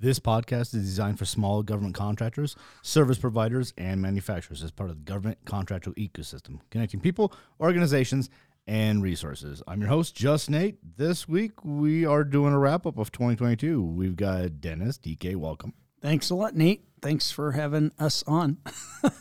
This 0.00 0.18
podcast 0.18 0.74
is 0.74 0.82
designed 0.84 1.18
for 1.20 1.24
small 1.24 1.62
government 1.62 1.94
contractors, 1.94 2.56
service 2.82 3.16
providers, 3.16 3.72
and 3.78 4.02
manufacturers 4.02 4.62
as 4.64 4.72
part 4.72 4.90
of 4.90 4.96
the 4.96 5.02
government 5.02 5.38
contractual 5.44 5.94
ecosystem, 5.94 6.58
connecting 6.70 7.00
people, 7.00 7.32
organizations, 7.60 8.28
and 8.66 9.02
resources. 9.02 9.62
I'm 9.68 9.80
your 9.80 9.90
host, 9.90 10.16
Just 10.16 10.50
Nate. 10.50 10.78
This 10.96 11.28
week, 11.28 11.64
we 11.64 12.04
are 12.04 12.24
doing 12.24 12.52
a 12.52 12.58
wrap 12.58 12.86
up 12.86 12.98
of 12.98 13.12
2022. 13.12 13.80
We've 13.80 14.16
got 14.16 14.60
Dennis, 14.60 14.98
DK, 14.98 15.36
welcome. 15.36 15.74
Thanks 16.02 16.28
a 16.30 16.34
lot, 16.34 16.56
Nate. 16.56 16.82
Thanks 17.00 17.30
for 17.30 17.52
having 17.52 17.92
us 17.98 18.24
on. 18.26 18.58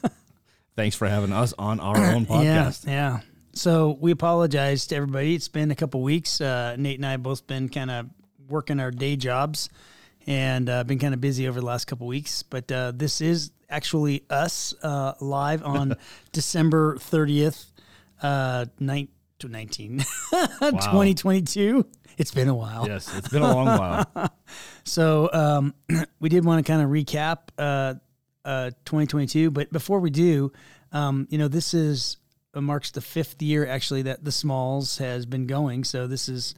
Thanks 0.75 0.95
for 0.95 1.07
having 1.07 1.31
us 1.31 1.53
on 1.59 1.79
our 1.79 1.97
own 1.97 2.25
podcast. 2.25 2.88
Yeah, 2.88 2.91
yeah. 2.91 3.19
So 3.53 3.95
we 4.01 4.11
apologize 4.11 4.88
to 4.88 4.95
everybody. 4.95 5.35
It's 5.35 5.49
been 5.49 5.69
a 5.69 5.75
couple 5.75 6.01
weeks. 6.01 6.41
Uh, 6.41 6.75
Nate 6.79 6.97
and 6.97 7.05
I 7.05 7.11
have 7.11 7.21
both 7.21 7.45
been 7.45 7.69
kind 7.69 7.91
of 7.91 8.09
working 8.49 8.79
our 8.79 8.89
day 8.89 9.16
jobs 9.16 9.69
and 10.27 10.69
uh, 10.69 10.83
been 10.83 10.99
kind 10.99 11.13
of 11.13 11.21
busy 11.21 11.47
over 11.47 11.59
the 11.59 11.66
last 11.66 11.85
couple 11.85 12.07
weeks. 12.07 12.43
But 12.43 12.71
uh, 12.71 12.93
this 12.95 13.21
is 13.21 13.52
actually 13.69 14.23
us 14.29 14.73
uh, 14.83 15.13
live 15.19 15.63
on 15.63 15.95
December 16.31 16.97
30th, 16.97 17.66
uh, 18.21 18.66
to 19.39 19.47
19, 19.49 19.99
2022. 20.31 21.85
It's 22.17 22.31
been 22.31 22.47
a 22.47 22.55
while. 22.55 22.88
Yes, 22.88 23.13
it's 23.16 23.29
been 23.29 23.41
a 23.41 23.53
long 23.53 23.66
while. 23.66 24.29
So 24.85 25.29
um, 25.31 25.73
we 26.19 26.27
did 26.27 26.44
want 26.44 26.63
to 26.63 26.69
kind 26.69 26.83
of 26.83 26.89
recap 26.89 27.38
uh, 27.57 27.95
uh, 28.44 28.71
2022, 28.85 29.49
but 29.49 29.71
before 29.71 30.01
we 30.01 30.09
do, 30.09 30.51
um, 30.91 31.25
you 31.29 31.38
know, 31.38 31.47
this 31.47 31.73
is 31.73 32.17
uh, 32.53 32.61
marks 32.61 32.91
the 32.91 32.99
fifth 33.01 33.41
year 33.41 33.66
actually 33.66 34.01
that 34.03 34.23
the 34.25 34.31
Smalls 34.31 34.97
has 34.97 35.25
been 35.25 35.47
going. 35.47 35.85
So 35.85 36.05
this 36.05 36.27
is 36.27 36.53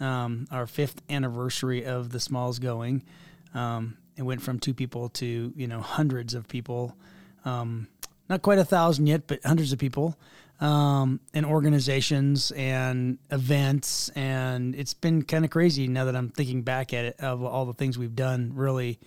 um, 0.00 0.46
our 0.50 0.66
fifth 0.66 1.02
anniversary 1.08 1.84
of 1.84 2.10
the 2.10 2.20
Smalls 2.20 2.58
going. 2.58 3.02
Um, 3.54 3.96
it 4.16 4.22
went 4.22 4.42
from 4.42 4.58
two 4.58 4.74
people 4.74 5.08
to 5.10 5.52
you 5.56 5.66
know 5.66 5.80
hundreds 5.80 6.34
of 6.34 6.48
people. 6.48 6.96
Um, 7.44 7.88
not 8.28 8.42
quite 8.42 8.58
a 8.58 8.64
thousand 8.64 9.06
yet, 9.06 9.26
but 9.26 9.40
hundreds 9.44 9.72
of 9.72 9.78
people 9.78 10.16
um, 10.60 11.20
and 11.32 11.44
organizations 11.44 12.50
and 12.52 13.18
events. 13.30 14.08
And 14.10 14.74
it's 14.74 14.94
been 14.94 15.22
kind 15.22 15.44
of 15.44 15.50
crazy 15.50 15.88
now 15.88 16.06
that 16.06 16.16
I'm 16.16 16.30
thinking 16.30 16.62
back 16.62 16.92
at 16.94 17.04
it 17.04 17.20
of 17.20 17.42
all 17.42 17.66
the 17.66 17.74
things 17.74 17.98
we've 17.98 18.14
done. 18.14 18.52
Really, 18.54 18.98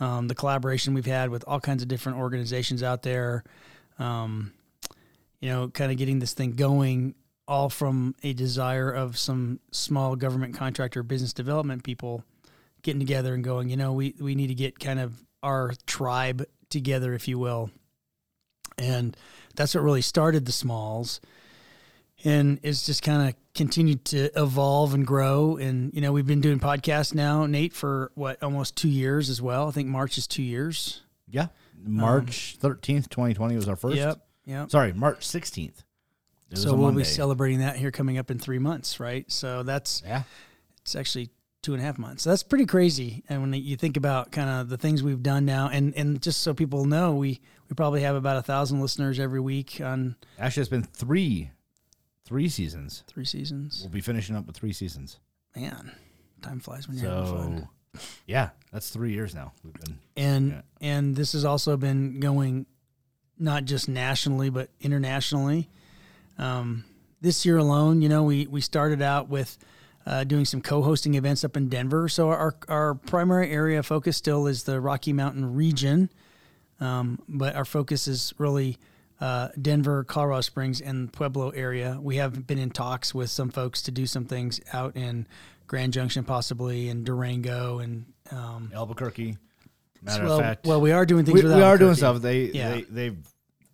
um, 0.00 0.28
the 0.28 0.34
collaboration 0.34 0.94
we've 0.94 1.06
had 1.06 1.30
with 1.30 1.44
all 1.46 1.60
kinds 1.60 1.82
of 1.82 1.88
different 1.88 2.18
organizations 2.18 2.82
out 2.82 3.02
there. 3.02 3.44
Um, 3.98 4.52
you 5.40 5.48
know, 5.48 5.68
kind 5.68 5.92
of 5.92 5.98
getting 5.98 6.18
this 6.18 6.34
thing 6.34 6.52
going, 6.52 7.14
all 7.48 7.70
from 7.70 8.14
a 8.22 8.34
desire 8.34 8.90
of 8.90 9.18
some 9.18 9.58
small 9.72 10.14
government 10.14 10.54
contractor 10.54 11.02
business 11.02 11.32
development 11.32 11.82
people 11.82 12.22
getting 12.82 13.00
together 13.00 13.34
and 13.34 13.42
going, 13.42 13.70
you 13.70 13.76
know, 13.76 13.94
we, 13.94 14.14
we 14.20 14.34
need 14.34 14.48
to 14.48 14.54
get 14.54 14.78
kind 14.78 15.00
of 15.00 15.24
our 15.42 15.72
tribe 15.86 16.44
together, 16.68 17.14
if 17.14 17.26
you 17.26 17.38
will. 17.38 17.70
And 18.76 19.16
that's 19.56 19.74
what 19.74 19.82
really 19.82 20.02
started 20.02 20.44
the 20.44 20.52
smalls. 20.52 21.20
And 22.24 22.60
it's 22.62 22.84
just 22.84 23.02
kind 23.02 23.28
of 23.28 23.34
continued 23.54 24.04
to 24.06 24.30
evolve 24.40 24.92
and 24.92 25.06
grow. 25.06 25.56
And, 25.56 25.92
you 25.94 26.00
know, 26.00 26.12
we've 26.12 26.26
been 26.26 26.40
doing 26.40 26.60
podcasts 26.60 27.14
now, 27.14 27.46
Nate, 27.46 27.72
for 27.72 28.12
what, 28.14 28.42
almost 28.42 28.76
two 28.76 28.88
years 28.88 29.30
as 29.30 29.40
well. 29.40 29.68
I 29.68 29.70
think 29.70 29.88
March 29.88 30.18
is 30.18 30.26
two 30.26 30.42
years. 30.42 31.02
Yeah. 31.28 31.46
March 31.82 32.58
13th, 32.60 33.08
2020 33.08 33.56
was 33.56 33.68
our 33.68 33.76
first. 33.76 33.96
Yep. 33.96 34.20
Yep. 34.46 34.70
Sorry, 34.70 34.92
March 34.92 35.20
16th. 35.20 35.84
So 36.54 36.70
we'll 36.74 36.86
Monday. 36.86 37.00
be 37.00 37.04
celebrating 37.04 37.58
that 37.60 37.76
here 37.76 37.90
coming 37.90 38.16
up 38.18 38.30
in 38.30 38.38
three 38.38 38.58
months, 38.58 38.98
right? 39.00 39.30
So 39.30 39.62
that's 39.62 40.02
Yeah. 40.06 40.22
it's 40.80 40.96
actually 40.96 41.30
two 41.60 41.74
and 41.74 41.82
a 41.82 41.84
half 41.84 41.98
months. 41.98 42.22
So 42.22 42.30
that's 42.30 42.42
pretty 42.42 42.64
crazy. 42.66 43.22
And 43.28 43.42
when 43.42 43.52
you 43.52 43.76
think 43.76 43.96
about 43.96 44.32
kind 44.32 44.48
of 44.48 44.68
the 44.68 44.78
things 44.78 45.02
we've 45.02 45.22
done 45.22 45.44
now, 45.44 45.68
and 45.68 45.94
and 45.94 46.22
just 46.22 46.40
so 46.40 46.54
people 46.54 46.84
know, 46.86 47.14
we 47.14 47.40
we 47.68 47.74
probably 47.74 48.00
have 48.02 48.16
about 48.16 48.36
a 48.38 48.42
thousand 48.42 48.80
listeners 48.80 49.18
every 49.20 49.40
week 49.40 49.80
on 49.82 50.16
Actually, 50.38 50.62
it's 50.62 50.70
been 50.70 50.82
three, 50.84 51.50
three 52.24 52.48
seasons. 52.48 53.04
three 53.06 53.24
seasons. 53.26 53.80
We'll 53.82 53.90
be 53.90 54.00
finishing 54.00 54.34
up 54.36 54.46
with 54.46 54.56
three 54.56 54.72
seasons. 54.72 55.18
Man, 55.54 55.92
time 56.40 56.60
flies 56.60 56.88
when 56.88 56.96
you're 56.96 57.10
having 57.10 57.34
fun. 57.36 57.68
So, 57.94 58.00
yeah, 58.26 58.50
that's 58.72 58.88
three 58.90 59.12
years 59.12 59.34
now. 59.34 59.52
We've 59.64 59.74
been 59.74 59.98
And 60.16 60.48
Yeah. 60.50 60.60
and 60.80 61.14
this 61.16 61.32
has 61.32 61.44
also 61.44 61.76
been 61.76 62.20
going 62.20 62.64
not 63.38 63.64
just 63.66 63.88
nationally 63.88 64.48
but 64.50 64.70
internationally. 64.80 65.68
Um, 66.38 66.84
this 67.20 67.44
year 67.44 67.56
alone, 67.56 68.00
you 68.00 68.08
know, 68.08 68.22
we 68.22 68.46
we 68.46 68.60
started 68.60 69.02
out 69.02 69.28
with 69.28 69.58
uh, 70.06 70.24
doing 70.24 70.44
some 70.44 70.62
co-hosting 70.62 71.14
events 71.14 71.44
up 71.44 71.56
in 71.56 71.68
Denver. 71.68 72.08
So 72.08 72.28
our 72.28 72.54
our 72.68 72.94
primary 72.94 73.50
area 73.50 73.80
of 73.80 73.86
focus 73.86 74.16
still 74.16 74.46
is 74.46 74.62
the 74.62 74.80
Rocky 74.80 75.12
Mountain 75.12 75.54
region, 75.54 76.10
um, 76.80 77.20
but 77.28 77.56
our 77.56 77.64
focus 77.64 78.06
is 78.06 78.32
really 78.38 78.78
uh, 79.20 79.48
Denver, 79.60 80.04
Colorado 80.04 80.42
Springs, 80.42 80.80
and 80.80 81.12
Pueblo 81.12 81.50
area. 81.50 81.98
We 82.00 82.16
have 82.16 82.46
been 82.46 82.58
in 82.58 82.70
talks 82.70 83.14
with 83.14 83.30
some 83.30 83.50
folks 83.50 83.82
to 83.82 83.90
do 83.90 84.06
some 84.06 84.24
things 84.24 84.60
out 84.72 84.96
in 84.96 85.26
Grand 85.66 85.92
Junction, 85.92 86.24
possibly, 86.24 86.88
and 86.88 87.04
Durango, 87.04 87.80
and 87.80 88.06
um, 88.30 88.70
Albuquerque. 88.74 89.36
Matter 90.00 90.24
well, 90.24 90.38
of 90.38 90.40
fact, 90.40 90.66
well, 90.66 90.80
we 90.80 90.92
are 90.92 91.04
doing 91.04 91.24
things. 91.24 91.42
we, 91.42 91.48
we 91.48 91.62
are 91.62 91.76
doing 91.76 91.96
stuff. 91.96 92.22
They, 92.22 92.44
Yeah. 92.44 92.70
they, 92.70 92.82
they've. 92.82 93.18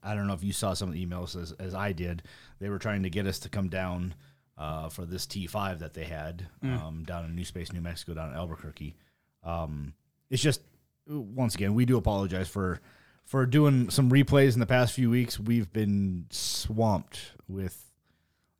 I 0.03 0.15
don't 0.15 0.27
know 0.27 0.35
if 0.35 0.43
you 0.43 0.53
saw 0.53 0.75
some 0.75 0.89
of 0.89 0.95
the 0.95 1.05
emails 1.05 1.41
as, 1.41 1.53
as 1.53 1.75
I 1.75 1.93
did. 1.93 2.23
They 2.61 2.69
were 2.69 2.79
trying 2.79 3.03
to 3.05 3.11
get 3.11 3.27
us 3.27 3.39
to 3.41 3.49
come 3.49 3.69
down 3.69 4.15
uh, 4.57 4.89
for 4.89 5.05
this 5.05 5.27
T5 5.27 5.81
that 5.81 5.95
they 5.95 6.05
had 6.05 6.47
Mm. 6.63 6.81
um, 6.83 7.05
down 7.05 7.25
in 7.25 7.35
New 7.35 7.45
Space, 7.45 7.73
New 7.73 7.81
Mexico, 7.81 8.15
down 8.15 8.31
in 8.31 8.37
Albuquerque. 8.37 8.95
Um, 9.43 9.95
it's 10.31 10.43
just 10.43 10.61
once 11.07 11.55
again, 11.55 11.75
we 11.75 11.85
do 11.85 11.97
apologize 11.97 12.49
for 12.49 12.81
for 13.25 13.47
doing 13.47 13.89
some 13.91 14.11
replays 14.11 14.53
in 14.55 14.61
the 14.61 14.67
past 14.67 14.93
few 14.95 15.11
weeks. 15.11 15.41
We've 15.41 15.73
been 15.73 16.27
swamped 16.31 17.33
with 17.49 17.91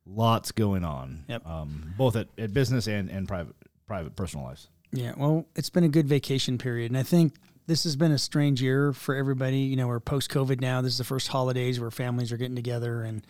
lots 0.05 0.51
going 0.51 0.83
on, 0.83 1.25
Yep. 1.27 1.45
um, 1.47 1.93
both 1.97 2.15
at, 2.15 2.27
at 2.37 2.53
business 2.53 2.87
and, 2.87 3.09
and 3.09 3.27
private 3.27 3.55
private 3.87 4.15
personal 4.15 4.45
lives. 4.45 4.67
Yeah, 4.91 5.13
well, 5.17 5.45
it's 5.55 5.69
been 5.69 5.83
a 5.83 5.89
good 5.89 6.07
vacation 6.07 6.57
period, 6.57 6.91
and 6.91 6.97
I 6.97 7.03
think 7.03 7.35
this 7.67 7.83
has 7.83 7.95
been 7.95 8.11
a 8.11 8.17
strange 8.17 8.61
year 8.61 8.93
for 8.93 9.15
everybody. 9.15 9.59
You 9.59 9.75
know, 9.75 9.87
we're 9.87 9.99
post 9.99 10.29
COVID 10.31 10.61
now. 10.61 10.81
This 10.81 10.93
is 10.93 10.97
the 10.99 11.03
first 11.03 11.27
holidays 11.29 11.79
where 11.79 11.91
families 11.91 12.31
are 12.31 12.37
getting 12.37 12.55
together, 12.55 13.01
and 13.03 13.25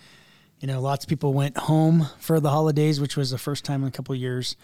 you 0.65 0.73
know, 0.73 0.81
lots 0.81 1.05
of 1.05 1.09
people 1.09 1.31
went 1.31 1.55
home 1.55 2.07
for 2.17 2.39
the 2.39 2.49
holidays, 2.49 2.99
which 2.99 3.15
was 3.15 3.29
the 3.29 3.37
first 3.37 3.63
time 3.63 3.83
in 3.83 3.87
a 3.87 3.91
couple 3.91 4.15
of 4.15 4.19
years. 4.19 4.55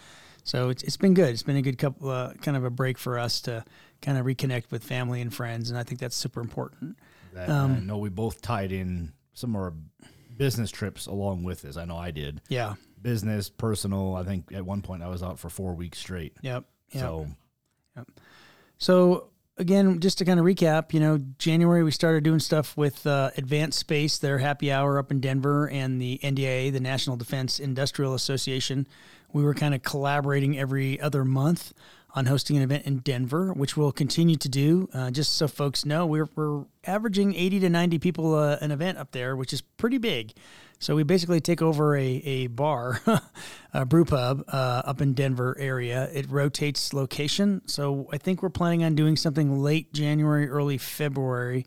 So 0.42 0.68
it's 0.68 0.82
it's 0.82 0.96
been 0.96 1.14
good. 1.14 1.28
It's 1.28 1.44
been 1.44 1.56
a 1.56 1.62
good 1.62 1.78
couple, 1.78 2.10
uh, 2.10 2.32
kind 2.42 2.56
of 2.56 2.64
a 2.64 2.70
break 2.70 2.98
for 2.98 3.20
us 3.20 3.40
to 3.42 3.64
kind 4.00 4.18
of 4.18 4.26
reconnect 4.26 4.72
with 4.72 4.82
family 4.82 5.20
and 5.20 5.32
friends, 5.32 5.70
and 5.70 5.78
I 5.78 5.84
think 5.84 6.00
that's 6.00 6.16
super 6.16 6.40
important. 6.40 6.98
That 7.34 7.48
Um, 7.48 7.74
I 7.74 7.78
know 7.78 7.98
we 7.98 8.08
both 8.08 8.42
tied 8.42 8.72
in 8.72 9.12
some 9.32 9.54
of 9.54 9.62
our 9.62 9.74
business 10.36 10.72
trips 10.72 11.06
along 11.06 11.44
with 11.44 11.62
this. 11.62 11.76
I 11.76 11.84
know 11.84 11.98
I 11.98 12.10
did. 12.10 12.40
Yeah. 12.48 12.74
Business, 13.00 13.48
personal. 13.48 14.16
I 14.16 14.24
think 14.24 14.50
at 14.52 14.66
one 14.66 14.82
point 14.82 15.04
I 15.04 15.08
was 15.08 15.22
out 15.22 15.38
for 15.38 15.50
four 15.50 15.72
weeks 15.74 15.98
straight. 15.98 16.34
Yep. 16.42 16.64
Yep. 16.90 17.00
So 17.00 17.28
So 18.78 19.28
again, 19.56 20.00
just 20.00 20.18
to 20.18 20.24
kind 20.24 20.40
of 20.40 20.46
recap, 20.46 20.92
you 20.92 21.00
know, 21.00 21.18
January 21.38 21.82
we 21.82 21.90
started 21.90 22.24
doing 22.24 22.40
stuff 22.40 22.76
with 22.76 23.06
uh, 23.06 23.30
Advanced 23.36 23.78
Space, 23.78 24.18
their 24.18 24.38
happy 24.38 24.72
hour 24.72 24.98
up 24.98 25.10
in 25.10 25.20
Denver, 25.20 25.68
and 25.68 26.00
the 26.00 26.18
NDIA, 26.22 26.72
the 26.72 26.80
National 26.80 27.16
Defense 27.16 27.60
Industrial 27.60 28.14
Association. 28.14 28.86
We 29.32 29.42
were 29.42 29.54
kind 29.54 29.74
of 29.74 29.82
collaborating 29.82 30.58
every 30.58 31.00
other 31.00 31.24
month 31.24 31.72
on 32.14 32.26
hosting 32.26 32.56
an 32.56 32.62
event 32.62 32.84
in 32.84 32.98
Denver, 32.98 33.52
which 33.52 33.76
we'll 33.76 33.92
continue 33.92 34.36
to 34.36 34.48
do. 34.48 34.88
Uh, 34.92 35.10
just 35.10 35.34
so 35.36 35.48
folks 35.48 35.86
know, 35.86 36.04
we're, 36.06 36.28
we're 36.36 36.64
averaging 36.84 37.34
80 37.34 37.60
to 37.60 37.70
90 37.70 37.98
people 37.98 38.34
uh, 38.34 38.58
an 38.60 38.70
event 38.70 38.98
up 38.98 39.12
there, 39.12 39.34
which 39.34 39.52
is 39.52 39.62
pretty 39.62 39.98
big. 39.98 40.32
So 40.78 40.96
we 40.96 41.04
basically 41.04 41.40
take 41.40 41.62
over 41.62 41.96
a, 41.96 42.02
a 42.02 42.46
bar, 42.48 43.00
a 43.72 43.86
brew 43.86 44.04
pub 44.04 44.44
uh, 44.48 44.82
up 44.84 45.00
in 45.00 45.14
Denver 45.14 45.56
area. 45.58 46.10
It 46.12 46.28
rotates 46.28 46.92
location. 46.92 47.62
So 47.66 48.08
I 48.12 48.18
think 48.18 48.42
we're 48.42 48.50
planning 48.50 48.84
on 48.84 48.94
doing 48.94 49.16
something 49.16 49.60
late 49.60 49.92
January, 49.92 50.48
early 50.48 50.78
February. 50.78 51.66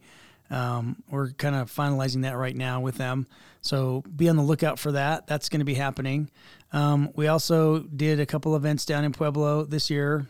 Um, 0.52 1.02
we're 1.10 1.32
kind 1.32 1.56
of 1.56 1.72
finalizing 1.72 2.24
that 2.24 2.38
right 2.38 2.56
now 2.56 2.82
with 2.82 2.98
them. 2.98 3.26
So 3.62 4.04
be 4.16 4.30
on 4.30 4.36
the 4.36 4.44
lookout 4.44 4.78
for 4.78 4.92
that. 4.92 5.26
That's 5.28 5.50
going 5.50 5.60
to 5.60 5.66
be 5.66 5.74
happening. 5.74 6.30
Um, 6.76 7.10
we 7.16 7.28
also 7.28 7.80
did 7.80 8.20
a 8.20 8.26
couple 8.26 8.54
events 8.54 8.84
down 8.84 9.06
in 9.06 9.14
Pueblo 9.14 9.64
this 9.64 9.90
year. 9.90 10.28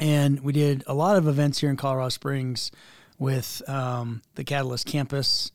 And 0.00 0.40
we 0.40 0.52
did 0.52 0.82
a 0.88 0.94
lot 0.94 1.16
of 1.16 1.28
events 1.28 1.60
here 1.60 1.70
in 1.70 1.76
Colorado 1.76 2.08
Springs 2.08 2.72
with 3.20 3.62
um, 3.68 4.20
the 4.34 4.42
Catalyst 4.42 4.84
campus, 4.84 5.52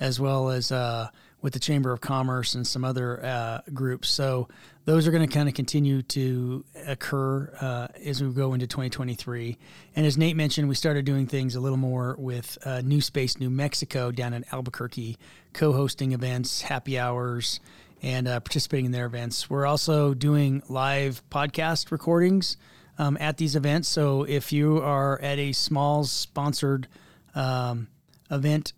as 0.00 0.18
well 0.18 0.48
as 0.48 0.72
uh, 0.72 1.08
with 1.42 1.52
the 1.52 1.60
Chamber 1.60 1.92
of 1.92 2.00
Commerce 2.00 2.54
and 2.54 2.66
some 2.66 2.82
other 2.82 3.22
uh, 3.22 3.60
groups. 3.74 4.08
So 4.08 4.48
those 4.86 5.06
are 5.06 5.10
going 5.10 5.28
to 5.28 5.32
kind 5.32 5.50
of 5.50 5.54
continue 5.54 6.00
to 6.00 6.64
occur 6.86 7.52
uh, 7.60 7.88
as 8.02 8.22
we 8.22 8.32
go 8.32 8.54
into 8.54 8.66
2023. 8.66 9.58
And 9.94 10.06
as 10.06 10.16
Nate 10.16 10.34
mentioned, 10.34 10.66
we 10.66 10.74
started 10.74 11.04
doing 11.04 11.26
things 11.26 11.56
a 11.56 11.60
little 11.60 11.76
more 11.76 12.16
with 12.18 12.56
uh, 12.64 12.80
New 12.80 13.02
Space 13.02 13.38
New 13.38 13.50
Mexico 13.50 14.10
down 14.10 14.32
in 14.32 14.46
Albuquerque, 14.50 15.18
co 15.52 15.74
hosting 15.74 16.12
events, 16.12 16.62
happy 16.62 16.98
hours, 16.98 17.60
and 18.02 18.26
uh, 18.26 18.40
participating 18.40 18.86
in 18.86 18.92
their 18.92 19.06
events. 19.06 19.48
We're 19.48 19.66
also 19.66 20.12
doing 20.12 20.62
live 20.68 21.22
podcast 21.30 21.90
recordings 21.90 22.56
um, 22.98 23.16
at 23.20 23.36
these 23.36 23.56
events. 23.56 23.88
So 23.88 24.24
if 24.24 24.52
you 24.52 24.78
are 24.78 25.20
at 25.20 25.38
a 25.38 25.52
small 25.52 26.04
sponsored 26.04 26.88
um, 27.34 27.88
event 28.30 28.72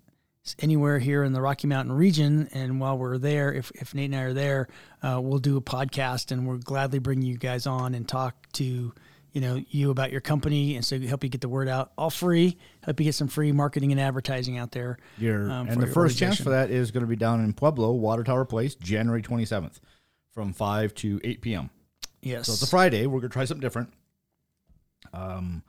anywhere 0.59 0.99
here 0.99 1.25
in 1.25 1.33
the 1.33 1.41
Rocky 1.41 1.67
Mountain 1.67 1.95
region, 1.95 2.49
and 2.53 2.79
while 2.79 2.99
we're 2.99 3.19
there, 3.19 3.53
if, 3.53 3.71
if 3.75 3.95
Nate 3.95 4.11
and 4.11 4.17
I 4.17 4.23
are 4.25 4.33
there, 4.35 4.69
uh, 5.03 5.19
we'll 5.23 5.39
do 5.39 5.57
a 5.57 5.63
podcast, 5.63 6.31
and 6.31 6.47
we'll 6.47 6.59
gladly 6.59 6.99
bring 6.99 7.23
you 7.23 7.39
guys 7.39 7.67
on 7.67 7.95
and 7.95 8.07
talk 8.07 8.35
to 8.53 8.93
you 9.35 9.41
know 9.41 9.61
you 9.69 9.91
about 9.91 10.13
your 10.13 10.21
company, 10.23 10.77
and 10.77 10.85
so 10.85 10.99
help 11.01 11.25
you 11.25 11.29
get 11.29 11.41
the 11.41 11.49
word 11.49 11.69
out, 11.69 11.93
all 11.99 12.09
free, 12.09 12.57
help 12.83 12.99
you 13.01 13.05
get 13.05 13.15
some 13.15 13.29
free 13.29 13.53
marketing 13.53 13.91
and 13.91 14.01
advertising 14.01 14.57
out 14.57 14.71
there. 14.71 14.97
Your, 15.19 15.51
um, 15.51 15.69
and 15.69 15.83
the 15.83 15.87
your 15.87 15.95
first 15.95 16.19
chance 16.19 16.41
for 16.41 16.51
that 16.51 16.71
is 16.71 16.93
going 16.93 17.03
to 17.03 17.09
be 17.09 17.17
down 17.17 17.43
in 17.43 17.53
Pueblo, 17.53 17.91
Water 17.93 18.23
Tower 18.23 18.45
Place, 18.45 18.77
January 18.77 19.21
27th 19.23 19.81
from 20.33 20.53
5 20.53 20.95
to 20.95 21.21
8 21.23 21.41
p.m. 21.41 21.71
Yes, 22.23 22.47
So 22.47 22.53
it's 22.53 22.63
a 22.63 22.67
Friday. 22.67 23.07
We're 23.07 23.21
going 23.21 23.31
to 23.31 23.35
try 23.35 23.45
something 23.45 23.61
different. 23.61 23.93
Um, 25.13 25.63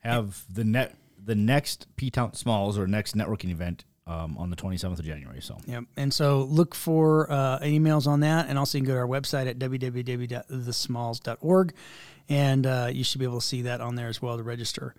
have 0.00 0.44
the 0.52 0.64
net 0.64 0.94
the 1.22 1.34
next 1.34 1.86
P 1.96 2.10
Town 2.10 2.34
Smalls 2.34 2.76
or 2.76 2.86
next 2.86 3.16
networking 3.16 3.50
event 3.50 3.84
um, 4.06 4.36
on 4.38 4.50
the 4.50 4.56
27th 4.56 4.98
of 4.98 5.04
January. 5.04 5.40
So 5.40 5.56
Yep. 5.66 5.84
And 5.96 6.12
so 6.12 6.42
look 6.42 6.74
for 6.74 7.30
uh, 7.30 7.60
emails 7.60 8.06
on 8.06 8.20
that. 8.20 8.48
And 8.48 8.58
also 8.58 8.76
you 8.78 8.84
can 8.84 8.88
go 8.88 8.94
to 8.94 9.00
our 9.00 9.06
website 9.06 9.46
at 9.48 9.58
www.thesmalls.org 9.58 11.74
and 12.28 12.66
uh, 12.66 12.90
you 12.92 13.02
should 13.04 13.18
be 13.18 13.24
able 13.24 13.40
to 13.40 13.46
see 13.46 13.62
that 13.62 13.80
on 13.80 13.94
there 13.94 14.08
as 14.08 14.20
well 14.20 14.36
to 14.36 14.42
register. 14.42 14.94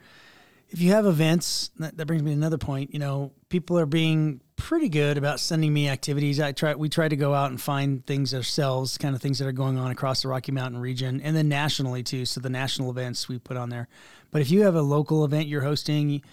If 0.69 0.81
you 0.81 0.89
have 0.91 1.05
events, 1.05 1.69
that, 1.77 1.95
that 1.97 2.07
brings 2.07 2.23
me 2.23 2.31
to 2.31 2.37
another 2.37 2.57
point. 2.57 2.91
You 2.93 2.99
know, 2.99 3.33
people 3.49 3.77
are 3.77 3.85
being 3.85 4.41
pretty 4.55 4.89
good 4.89 5.17
about 5.17 5.39
sending 5.39 5.71
me 5.71 5.87
activities. 5.89 6.39
I 6.39 6.53
try, 6.53 6.73
we 6.73 6.89
try 6.89 7.07
to 7.07 7.15
go 7.15 7.35
out 7.35 7.51
and 7.51 7.61
find 7.61 8.03
things 8.05 8.33
ourselves, 8.33 8.97
kind 8.97 9.15
of 9.15 9.21
things 9.21 9.37
that 9.39 9.47
are 9.47 9.51
going 9.51 9.77
on 9.77 9.91
across 9.91 10.23
the 10.23 10.27
Rocky 10.27 10.51
Mountain 10.51 10.81
region 10.81 11.21
and 11.21 11.35
then 11.35 11.49
nationally 11.49 12.01
too. 12.01 12.25
So 12.25 12.41
the 12.41 12.49
national 12.49 12.89
events 12.89 13.29
we 13.29 13.37
put 13.37 13.57
on 13.57 13.69
there. 13.69 13.87
But 14.31 14.41
if 14.41 14.49
you 14.49 14.63
have 14.63 14.73
a 14.75 14.81
local 14.81 15.23
event 15.23 15.47
you're 15.47 15.61
hosting, 15.61 16.23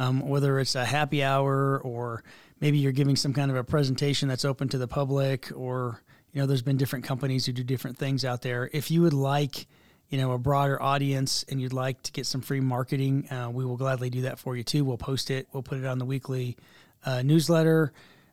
um, 0.00 0.26
whether 0.26 0.58
it's 0.58 0.74
a 0.74 0.84
happy 0.84 1.22
hour 1.22 1.78
or 1.78 2.24
maybe 2.58 2.78
you're 2.78 2.90
giving 2.90 3.16
some 3.16 3.34
kind 3.34 3.50
of 3.50 3.56
a 3.56 3.62
presentation 3.62 4.28
that's 4.28 4.46
open 4.46 4.68
to 4.70 4.78
the 4.78 4.88
public 4.88 5.52
or 5.54 6.02
you 6.32 6.40
know 6.40 6.46
there's 6.46 6.62
been 6.62 6.78
different 6.78 7.04
companies 7.04 7.44
who 7.44 7.52
do 7.52 7.62
different 7.62 7.98
things 7.98 8.24
out 8.24 8.40
there. 8.40 8.68
If 8.72 8.90
you 8.90 9.02
would 9.02 9.12
like 9.12 9.66
you 10.08 10.18
know 10.18 10.32
a 10.32 10.38
broader 10.38 10.82
audience 10.82 11.44
and 11.48 11.60
you'd 11.60 11.74
like 11.74 12.02
to 12.04 12.12
get 12.12 12.26
some 12.26 12.40
free 12.40 12.60
marketing 12.60 13.30
uh, 13.30 13.50
we 13.52 13.64
will 13.64 13.76
gladly 13.76 14.10
do 14.10 14.22
that 14.22 14.38
for 14.38 14.56
you 14.56 14.64
too. 14.64 14.84
We'll 14.84 14.96
post 14.96 15.30
it. 15.30 15.46
We'll 15.52 15.62
put 15.62 15.78
it 15.78 15.84
on 15.84 15.98
the 15.98 16.06
weekly 16.06 16.56
uh, 17.04 17.22
newsletter 17.22 17.92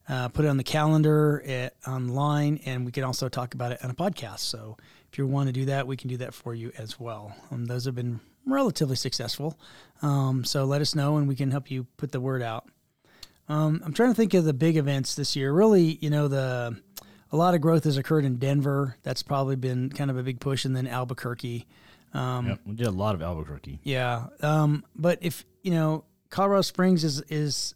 uh, 0.10 0.30
put 0.30 0.46
it 0.46 0.48
on 0.48 0.56
the 0.56 0.64
calendar 0.64 1.44
at, 1.46 1.76
online 1.86 2.62
and 2.66 2.86
we 2.86 2.94
can 2.94 3.04
also 3.04 3.28
talk 3.28 3.54
about 3.54 3.74
it 3.74 3.84
on 3.84 3.90
a 3.90 3.94
podcast. 3.94 4.40
So 4.40 4.78
if 5.12 5.18
you 5.18 5.28
want 5.28 5.48
to 5.48 5.54
do 5.54 5.66
that 5.66 5.86
we 5.86 5.98
can 5.98 6.10
do 6.10 6.18
that 6.18 6.34
for 6.34 6.56
you 6.56 6.72
as 6.78 6.98
well. 6.98 7.36
Um, 7.52 7.66
those 7.66 7.84
have 7.84 7.96
been 7.96 8.22
relatively 8.48 8.96
successful 8.96 9.60
um, 10.02 10.44
so 10.44 10.66
let 10.66 10.82
us 10.82 10.96
know 10.96 11.18
and 11.18 11.28
we 11.28 11.36
can 11.36 11.52
help 11.52 11.70
you 11.70 11.86
put 11.98 12.12
the 12.12 12.20
word 12.20 12.42
out 12.42 12.68
um, 13.50 13.82
I'm 13.86 13.94
trying 13.94 14.10
to 14.10 14.16
think 14.16 14.34
of 14.34 14.44
the 14.44 14.54
big 14.54 14.78
events 14.78 15.16
this 15.16 15.36
year. 15.36 15.52
Really, 15.54 15.98
you 16.02 16.10
know, 16.10 16.28
the 16.28 16.78
a 17.32 17.38
lot 17.38 17.56
of 17.56 17.62
growth 17.62 17.86
has 17.86 17.98
occurred 17.98 18.26
in 18.26 18.38
Denver. 18.38 18.98
That's 19.04 19.24
probably 19.24 19.56
been 19.56 19.90
kind 19.90 20.10
of 20.10 20.18
a 20.18 20.24
big 20.24 20.40
push, 20.40 20.66
and 20.66 20.76
then 20.76 20.88
Albuquerque. 20.88 21.66
Um, 22.14 22.48
Yep, 22.48 22.60
we 22.66 22.76
did 22.76 22.88
a 22.88 22.92
lot 22.92 23.16
of 23.16 23.22
Albuquerque. 23.22 23.80
Yeah, 23.84 24.28
um, 24.42 24.84
but 24.96 25.20
if 25.22 25.46
you 25.62 25.72
know, 25.72 26.06
Colorado 26.30 26.62
Springs 26.62 27.04
is 27.04 27.22
is 27.30 27.74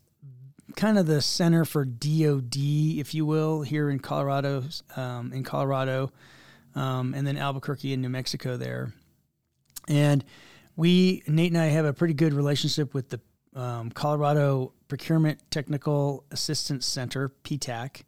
kind 0.76 0.98
of 0.98 1.06
the 1.06 1.22
center 1.22 1.66
for 1.66 1.86
DoD, 1.86 2.56
if 2.56 3.14
you 3.14 3.26
will, 3.26 3.62
here 3.62 3.90
in 3.90 4.00
Colorado, 4.00 4.64
um, 4.96 5.32
in 5.34 5.44
Colorado, 5.44 6.12
um, 6.76 7.14
and 7.14 7.26
then 7.26 7.38
Albuquerque 7.38 7.94
in 7.94 8.02
New 8.02 8.10
Mexico 8.10 8.58
there. 8.58 8.94
And 9.88 10.24
we, 10.76 11.24
Nate 11.28 11.52
and 11.52 11.62
I, 11.62 11.68
have 11.68 11.86
a 11.86 11.94
pretty 11.94 12.14
good 12.14 12.34
relationship 12.34 12.94
with 12.94 13.10
the 13.10 13.20
um, 13.56 13.92
Colorado 13.92 14.74
Procurement 14.88 15.40
Technical 15.52 16.24
Assistance 16.32 16.86
Center, 16.86 17.32
PTAC, 17.44 18.04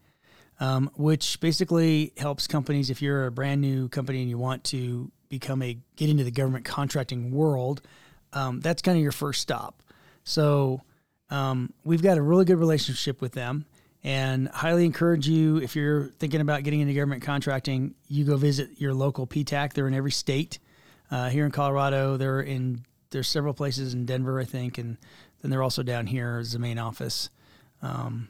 um, 0.60 0.90
which 0.96 1.40
basically 1.40 2.14
helps 2.18 2.48
companies. 2.48 2.90
If 2.90 3.02
you're 3.02 3.26
a 3.26 3.32
brand 3.32 3.62
new 3.62 3.90
company 3.90 4.22
and 4.22 4.30
you 4.30 4.38
want 4.38 4.64
to 4.66 5.12
become 5.30 5.62
a 5.62 5.78
get 5.96 6.10
into 6.10 6.24
the 6.24 6.32
government 6.32 6.66
contracting 6.66 7.32
world, 7.32 7.82
um, 8.34 8.60
that's 8.60 8.82
kind 8.82 8.98
of 8.98 9.04
your 9.04 9.12
first 9.12 9.42
stop. 9.42 9.84
So 10.24 10.82
um, 11.30 11.74
we've 11.84 12.02
got 12.02 12.18
a 12.18 12.22
really 12.22 12.46
good 12.46 12.60
relationship 12.60 13.22
with 13.22 13.34
them, 13.34 13.66
and 14.04 14.48
highly 14.50 14.86
encourage 14.86 15.28
you 15.28 15.58
if 15.58 15.76
you're 15.76 16.10
thinking 16.20 16.42
about 16.42 16.64
getting 16.64 16.82
into 16.82 16.94
government 16.94 17.24
contracting, 17.24 17.96
you 18.08 18.26
go 18.26 18.38
visit 18.38 18.80
your 18.80 18.94
local 18.94 19.26
PTAC. 19.26 19.74
They're 19.74 19.88
in 19.88 19.94
every 19.94 20.12
state. 20.12 20.60
Uh, 21.12 21.30
here 21.30 21.46
in 21.46 21.52
Colorado, 21.52 22.18
they're 22.18 22.42
in 22.42 22.86
there's 23.12 23.28
several 23.28 23.54
places 23.54 23.94
in 23.94 24.06
Denver, 24.06 24.40
I 24.40 24.46
think, 24.46 24.78
and 24.78 24.98
then 25.42 25.52
they're 25.52 25.64
also 25.64 25.84
down 25.84 26.08
here 26.08 26.40
as 26.42 26.52
the 26.52 26.60
main 26.60 26.80
office 26.80 27.30
um, 27.82 28.30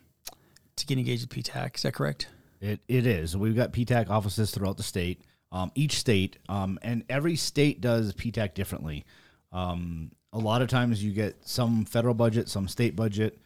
to 0.75 0.85
get 0.85 0.97
engaged 0.97 1.27
with 1.27 1.45
PTAC. 1.45 1.77
Is 1.77 1.81
that 1.83 1.93
correct? 1.93 2.27
It 2.61 2.81
it 2.87 3.07
is. 3.07 3.35
We've 3.35 3.55
got 3.55 3.73
PTAC 3.73 4.09
offices 4.09 4.51
throughout 4.51 4.77
the 4.77 4.83
state. 4.83 5.21
Um, 5.51 5.71
each 5.75 5.97
state, 5.97 6.37
um, 6.49 6.79
and 6.81 7.03
every 7.09 7.35
state 7.35 7.79
does 7.79 8.13
PTAC 8.13 8.55
differently. 8.55 9.05
Um, 9.51 10.11
a 10.31 10.39
lot 10.39 10.63
of 10.63 10.67
times 10.67 11.03
you 11.03 11.11
get 11.11 11.47
some 11.47 11.85
federal 11.85 12.15
budget, 12.15 12.49
some 12.49 12.67
state 12.67 12.95
budget, 12.95 13.39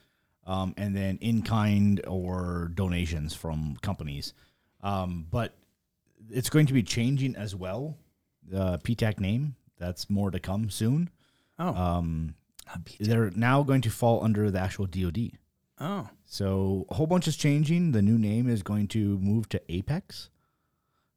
um, 0.46 0.74
and 0.78 0.96
then 0.96 1.18
in 1.20 1.42
kind 1.42 2.02
or 2.08 2.72
donations 2.74 3.34
from 3.34 3.78
companies. 3.82 4.34
Um, 4.82 5.28
but 5.30 5.54
it's 6.32 6.50
going 6.50 6.66
to 6.68 6.74
be 6.74 6.84
changing 6.84 7.36
as 7.36 7.54
well. 7.54 7.98
The 8.48 8.80
PTAC 8.80 9.20
name 9.20 9.56
that's 9.78 10.10
more 10.10 10.32
to 10.32 10.40
come 10.40 10.70
soon. 10.70 11.10
Oh, 11.60 11.74
Um, 11.74 12.36
they're 13.00 13.32
now 13.32 13.64
going 13.64 13.82
to 13.82 13.90
fall 13.90 14.24
under 14.24 14.50
the 14.52 14.60
actual 14.60 14.86
DoD. 14.86 15.32
oh, 15.80 16.10
So 16.26 16.86
a 16.90 16.94
whole 16.96 17.08
bunch 17.08 17.28
is 17.28 17.36
changing. 17.38 17.92
The 17.92 18.02
new 18.02 18.18
name 18.18 18.50
is 18.50 18.64
going 18.64 18.88
to 18.90 19.18
move 19.20 19.48
to 19.50 19.62
Apex. 19.72 20.30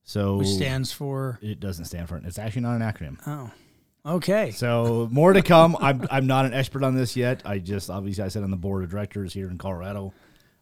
So 0.02 0.38
which 0.38 0.48
stands 0.48 0.92
for 0.92 1.38
it 1.42 1.60
doesn't 1.60 1.84
stand 1.84 2.08
for 2.08 2.16
it. 2.16 2.24
It's 2.24 2.38
actually 2.38 2.62
not 2.62 2.80
an 2.80 2.82
acronym. 2.82 3.18
oh, 3.26 3.50
okay. 4.16 4.50
So 4.50 5.08
more 5.12 5.32
to 5.32 5.42
come. 5.42 5.76
I'm 5.80 6.06
I'm 6.10 6.26
not 6.26 6.46
an 6.46 6.52
expert 6.54 6.82
on 6.82 6.96
this 6.96 7.16
yet. 7.16 7.42
I 7.44 7.58
just 7.58 7.90
obviously 7.90 8.24
I 8.24 8.28
said 8.28 8.42
on 8.42 8.50
the 8.50 8.56
board 8.56 8.82
of 8.82 8.90
directors 8.90 9.32
here 9.32 9.48
in 9.50 9.58
Colorado. 9.58 10.12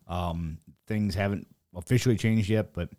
Um, 0.06 0.58
things 0.86 1.14
haven't 1.14 1.46
officially 1.74 2.16
changed 2.16 2.50
yet, 2.50 2.72
but 2.74 2.90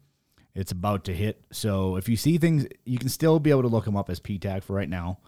it's 0.55 0.71
about 0.71 1.05
to 1.05 1.13
hit. 1.13 1.41
So 1.51 1.95
if 1.95 2.09
you 2.09 2.17
see 2.17 2.37
things, 2.37 2.65
you 2.85 2.97
can 2.97 3.09
still 3.09 3.39
be 3.39 3.49
able 3.49 3.61
to 3.63 3.67
look 3.67 3.85
them 3.85 3.95
up 3.95 4.09
as 4.09 4.19
PTAC 4.19 4.63
for 4.63 4.73
right 4.73 4.89
now. 4.89 5.19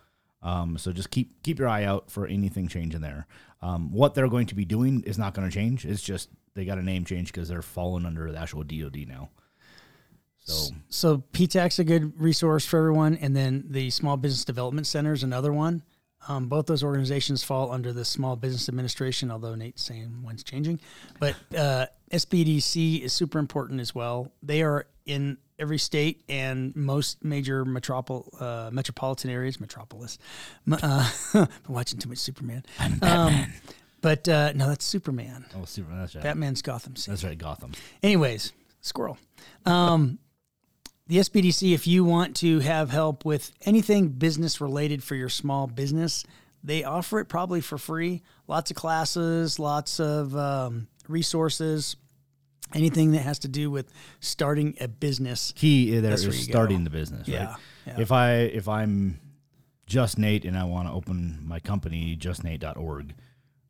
Um, 0.44 0.78
so 0.78 0.92
just 0.92 1.12
keep 1.12 1.44
keep 1.44 1.60
your 1.60 1.68
eye 1.68 1.84
out 1.84 2.10
for 2.10 2.26
anything 2.26 2.68
changing 2.68 3.02
there. 3.02 3.28
Um, 3.62 3.92
what 3.92 4.16
they're 4.16 4.28
going 4.28 4.48
to 4.48 4.56
be 4.56 4.66
doing 4.66 5.04
is 5.06 5.18
not 5.18 5.34
going 5.34 5.48
to 5.48 5.54
change. 5.54 5.86
It's 5.86 6.02
just 6.02 6.30
they 6.56 6.66
got 6.66 6.80
a 6.80 6.84
name 6.84 7.06
change 7.06 7.32
because 7.32 7.48
they're 7.48 7.62
falling 7.62 8.06
under 8.06 8.32
the 8.32 8.40
actual 8.40 8.64
DoD 8.64 9.08
now. 9.08 9.30
So 10.40 10.76
So 10.90 11.24
PTAC's 11.34 11.78
a 11.78 11.84
good 11.84 12.20
resource 12.20 12.66
for 12.66 12.78
everyone, 12.80 13.16
and 13.22 13.36
then 13.36 13.66
the 13.70 13.92
Small 13.92 14.18
Business 14.18 14.44
Development 14.44 14.88
Center 14.88 15.14
is 15.14 15.22
another 15.24 15.54
one. 15.54 15.84
Um, 16.28 16.48
both 16.48 16.68
those 16.68 16.84
organizations 16.84 17.44
fall 17.44 17.72
under 17.72 17.94
the 17.94 18.06
Small 18.06 18.36
Business 18.36 18.70
Administration, 18.70 19.32
although 19.32 19.56
Nate's 19.56 19.84
saying 19.84 20.22
one's 20.24 20.44
changing. 20.44 20.80
But 21.20 21.36
uh, 21.56 21.88
SBDC 22.12 23.02
is 23.02 23.14
super 23.14 23.40
important 23.40 23.80
as 23.80 23.96
well. 23.96 24.32
They 24.44 24.62
are 24.62 24.88
in 25.06 25.38
every 25.60 25.78
state 25.78 26.24
and 26.28 26.76
most 26.76 27.24
major 27.24 27.66
metropol- 27.66 28.30
uh, 28.42 28.70
metropolitan 28.72 29.30
areas. 29.30 29.60
Metropolis. 29.60 30.18
Uh, 30.72 31.10
been 31.34 31.48
watching 31.68 32.00
too 32.00 32.10
much 32.10 32.18
Superman. 32.18 32.64
I'm 32.80 32.98
Batman. 32.98 33.54
but 34.02 34.28
uh, 34.28 34.54
no, 34.54 34.68
that's 34.68 34.86
Superman. 34.86 35.46
Oh, 35.56 35.66
Superman. 35.66 36.00
That's 36.00 36.16
right. 36.16 36.24
Batman's 36.24 36.62
Gotham 36.62 36.96
City. 36.96 37.12
That's 37.12 37.24
right. 37.24 37.38
Gotham. 37.38 37.72
Anyways, 38.02 38.54
squirrel. 38.82 39.18
Um, 39.66 40.20
the 41.08 41.18
SBDC, 41.18 41.74
if 41.74 41.88
you 41.88 42.06
want 42.06 42.38
to 42.38 42.60
have 42.60 42.90
help 42.90 43.26
with 43.26 43.52
anything 43.66 44.10
business 44.10 44.62
related 44.62 45.04
for 45.04 45.16
your 45.16 45.30
small 45.30 45.68
business, 45.68 46.24
they 46.64 46.84
offer 46.84 47.20
it 47.20 47.26
probably 47.26 47.60
for 47.60 47.78
free. 47.78 48.22
Lots 48.48 48.72
of 48.72 48.78
classes, 48.78 49.60
lots 49.60 50.00
of 50.00 50.36
um, 50.36 50.88
resources, 51.08 51.96
anything 52.76 53.12
that 53.12 53.22
has 53.22 53.40
to 53.40 53.48
do 53.48 53.70
with 53.72 53.92
starting 54.20 54.76
a 54.80 54.88
business. 54.88 55.54
Key 55.56 56.00
there 56.00 56.14
is 56.14 56.24
you 56.26 56.32
go. 56.32 56.38
starting 56.38 56.84
the 56.84 56.90
business. 56.90 57.28
Yeah, 57.28 57.46
Right? 57.48 57.56
yeah. 57.88 58.00
If 58.00 58.12
I 58.12 58.32
if 58.34 58.68
I'm 58.68 59.20
just 59.86 60.18
Nate 60.18 60.46
and 60.46 60.58
I 60.58 60.64
want 60.64 60.88
to 60.88 60.94
open 60.94 61.40
my 61.44 61.60
company 61.60 62.16
justnate.org 62.16 63.14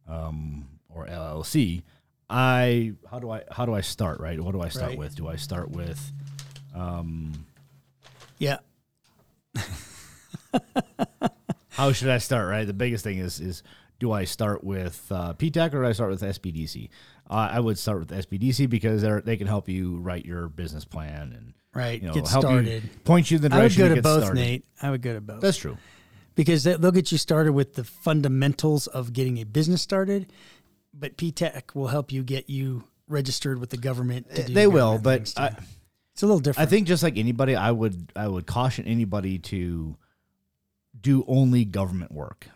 um, 0.08 0.68
or 0.90 1.08
LLC, 1.08 1.84
I 2.30 2.94
how 3.10 3.20
do 3.20 3.30
I 3.32 3.44
how 3.52 3.66
do 3.66 3.74
I 3.74 3.82
start? 3.82 4.20
Right? 4.20 4.40
What 4.40 4.52
do 4.54 4.62
I 4.62 4.70
start 4.70 4.90
Right. 4.90 4.98
with? 4.98 5.16
Do 5.16 5.28
I 5.28 5.36
start 5.36 5.72
with 5.72 6.12
Yeah. 8.38 8.58
how 11.70 11.92
should 11.92 12.10
I 12.10 12.18
start? 12.18 12.50
Right. 12.50 12.66
The 12.68 12.74
biggest 12.74 13.04
thing 13.04 13.18
is 13.18 13.40
is 13.40 13.64
do 14.02 14.12
I 14.12 14.26
start 14.26 14.64
with 14.64 15.06
uh, 15.12 15.34
PTAC 15.36 15.74
or 15.76 15.84
do 15.84 15.88
I 15.88 15.92
start 15.92 16.10
with 16.10 16.22
SBDC? 16.24 16.90
Uh, 17.30 17.34
I 17.54 17.60
would 17.60 17.78
start 17.78 18.00
with 18.00 18.10
SBDC 18.10 18.68
because 18.68 19.04
they 19.04 19.22
they 19.22 19.38
can 19.38 19.46
help 19.48 19.70
you 19.70 19.98
write 19.98 20.26
your 20.26 20.50
business 20.50 20.84
plan 20.84 21.32
and 21.38 21.54
Right, 21.74 22.02
you 22.02 22.08
know, 22.10 22.14
get 22.14 22.28
started. 22.28 22.84
you 22.84 22.90
point 23.06 23.32
you 23.32 23.38
in 23.38 23.44
the 23.44 23.50
direction. 23.50 23.84
I 23.84 23.88
would 23.88 23.92
go 23.92 23.96
to 23.96 24.02
both, 24.02 24.24
started. 24.24 24.40
Nate. 24.42 24.66
I 24.82 24.90
would 24.92 25.02
go 25.02 25.14
to 25.14 25.22
both. 25.22 25.40
That's 25.40 25.56
true. 25.58 25.78
because 26.36 26.64
they- 26.66 26.76
they'll 26.76 26.92
get 26.92 27.12
you 27.14 27.18
started 27.18 27.54
with 27.54 27.76
the 27.76 27.84
fundamentals 27.86 28.88
of 28.88 29.14
getting 29.14 29.38
a 29.38 29.46
business 29.46 29.82
started, 29.82 30.34
but 30.94 31.16
PTAC 31.16 31.74
will 31.76 31.88
help 31.88 32.12
you 32.12 32.24
get 32.24 32.50
you 32.50 32.84
registered 33.08 33.60
with 33.60 33.70
the 33.70 33.78
government. 33.78 34.34
To 34.36 34.44
do 34.44 34.54
They 34.54 34.68
will, 34.68 34.98
but. 34.98 35.32
I, 35.38 35.56
it's 36.14 36.24
a 36.24 36.26
little 36.26 36.40
different. 36.42 36.68
I 36.68 36.70
think 36.70 36.88
just 36.88 37.04
like 37.04 37.18
anybody, 37.18 37.56
I 37.56 37.72
would 37.72 38.12
I 38.18 38.28
would 38.28 38.46
caution 38.48 38.86
anybody 38.86 39.38
to 39.40 39.96
do 41.00 41.24
only 41.28 41.64
government 41.64 42.12
work. 42.12 42.48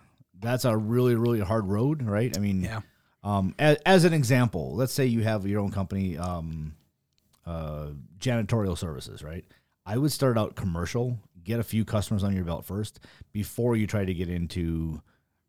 That's 0.42 0.65
a 0.65 0.75
really 0.75 1.15
really 1.15 1.39
hard 1.39 1.65
road, 1.68 2.04
right? 2.04 2.36
I 2.36 2.39
mean, 2.39 2.62
Yeah. 2.63 2.82
Um, 3.24 3.56
as, 3.58 3.77
as 3.88 4.04
an 4.06 4.13
example, 4.13 4.75
let's 4.75 4.94
say 4.94 5.08
you 5.08 5.24
have 5.24 5.48
your 5.48 5.60
own 5.60 5.72
company, 5.72 6.15
um, 6.15 6.75
uh, 7.46 7.88
janitorial 8.20 8.77
services, 8.77 9.24
right? 9.24 9.44
I 9.86 9.98
would 9.98 10.12
start 10.12 10.38
out 10.38 10.56
commercial, 10.56 11.18
get 11.44 11.60
a 11.60 11.63
few 11.63 11.86
customers 11.86 12.24
on 12.24 12.36
your 12.36 12.44
belt 12.46 12.65
first 12.65 13.00
before 13.32 13.75
you 13.75 13.88
try 13.88 14.06
to 14.06 14.13
get 14.13 14.30
into 14.30 15.01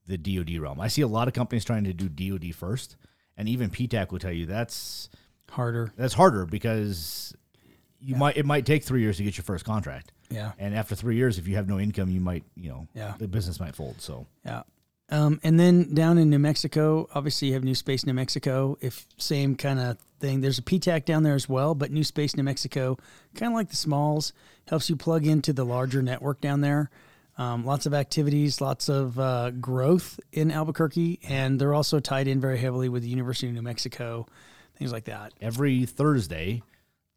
the 0.06 0.16
DoD 0.16 0.58
realm. 0.58 0.80
I 0.80 0.88
see 0.88 1.02
a 1.02 1.06
lot 1.06 1.28
of 1.28 1.34
companies 1.34 1.64
trying 1.66 1.84
to 1.84 1.92
do 1.92 2.08
DoD 2.08 2.54
first, 2.54 2.96
and 3.36 3.46
even 3.48 3.68
PTAC 3.70 4.10
will 4.10 4.20
tell 4.20 4.32
you 4.32 4.46
that's 4.46 5.10
harder. 5.50 5.92
that's 5.96 6.14
harder 6.14 6.46
because 6.46 7.34
you 8.00 8.14
might 8.16 8.36
it 8.38 8.46
might 8.46 8.64
take 8.66 8.84
three 8.84 9.00
years 9.02 9.16
to 9.18 9.22
get 9.24 9.36
your 9.36 9.44
first 9.44 9.64
contract. 9.66 10.12
Yeah. 10.30 10.52
And 10.58 10.74
after 10.74 10.94
three 10.94 11.16
years, 11.16 11.38
if 11.38 11.46
you 11.48 11.56
have 11.56 11.68
no 11.68 11.78
income, 11.78 12.08
you 12.10 12.20
might 12.20 12.44
you 12.56 12.70
know 12.70 12.88
Yeah. 12.94 13.14
the 13.18 13.28
business 13.28 13.58
might 13.60 13.74
fold. 13.76 14.00
So 14.00 14.26
Yeah. 14.44 14.62
Um, 15.08 15.38
and 15.44 15.58
then 15.58 15.94
down 15.94 16.18
in 16.18 16.30
New 16.30 16.38
Mexico, 16.38 17.08
obviously 17.14 17.48
you 17.48 17.54
have 17.54 17.62
New 17.64 17.74
Space 17.76 18.04
New 18.04 18.12
Mexico. 18.14 18.76
If 18.80 19.06
same 19.18 19.54
kind 19.54 19.78
of 19.78 19.98
thing, 20.18 20.40
there's 20.40 20.58
a 20.58 20.62
PTAC 20.62 21.04
down 21.04 21.22
there 21.22 21.34
as 21.34 21.48
well, 21.48 21.74
but 21.76 21.92
New 21.92 22.02
Space 22.02 22.36
New 22.36 22.42
Mexico, 22.42 22.98
kind 23.34 23.52
of 23.52 23.54
like 23.56 23.68
the 23.68 23.76
Smalls, 23.76 24.32
helps 24.68 24.90
you 24.90 24.96
plug 24.96 25.24
into 25.26 25.52
the 25.52 25.64
larger 25.64 26.02
network 26.02 26.40
down 26.40 26.60
there. 26.60 26.90
Um, 27.38 27.64
lots 27.64 27.86
of 27.86 27.92
activities, 27.94 28.60
lots 28.60 28.88
of 28.88 29.18
uh, 29.18 29.50
growth 29.50 30.18
in 30.32 30.50
Albuquerque, 30.50 31.20
and 31.28 31.60
they're 31.60 31.74
also 31.74 32.00
tied 32.00 32.26
in 32.28 32.40
very 32.40 32.58
heavily 32.58 32.88
with 32.88 33.02
the 33.02 33.08
University 33.10 33.46
of 33.46 33.52
New 33.54 33.62
Mexico, 33.62 34.26
things 34.78 34.90
like 34.90 35.04
that. 35.04 35.34
every 35.40 35.84
Thursday 35.84 36.62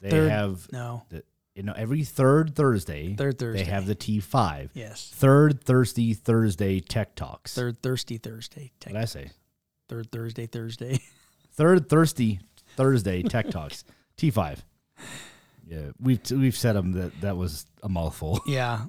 they 0.02 0.10
Third- 0.12 0.30
have 0.30 0.72
no. 0.72 1.04
the, 1.10 1.24
you 1.60 1.66
know 1.66 1.74
every 1.76 2.06
third 2.06 2.56
Thursday 2.56 3.16
Third 3.16 3.38
Thursday. 3.38 3.66
they 3.66 3.70
have 3.70 3.86
the 3.86 3.94
T 3.94 4.22
five. 4.22 4.72
Yes. 4.74 5.12
Third 5.14 5.62
Thursday 5.62 6.14
Thursday 6.14 6.80
Tech 6.80 7.16
Talks. 7.16 7.54
Third 7.54 7.82
Thirsty 7.84 8.18
Thursday. 8.18 8.72
What 8.86 8.94
did 8.94 9.02
I 9.02 9.04
say? 9.04 9.32
Third 9.90 10.10
Thursday 10.10 10.46
Thursday. 10.48 11.02
Third 11.52 11.90
Thirsty 11.90 12.40
Thursday 12.78 13.24
Tech 13.24 13.50
Talks. 13.50 13.84
T 14.16 14.32
five. 14.32 14.64
Yeah, 15.68 15.92
we've 16.02 16.22
we've 16.32 16.56
said 16.56 16.78
them 16.78 16.94
that 16.94 17.20
that 17.20 17.36
was 17.36 17.66
a 17.84 17.90
mouthful. 17.90 18.40
yeah. 18.48 18.86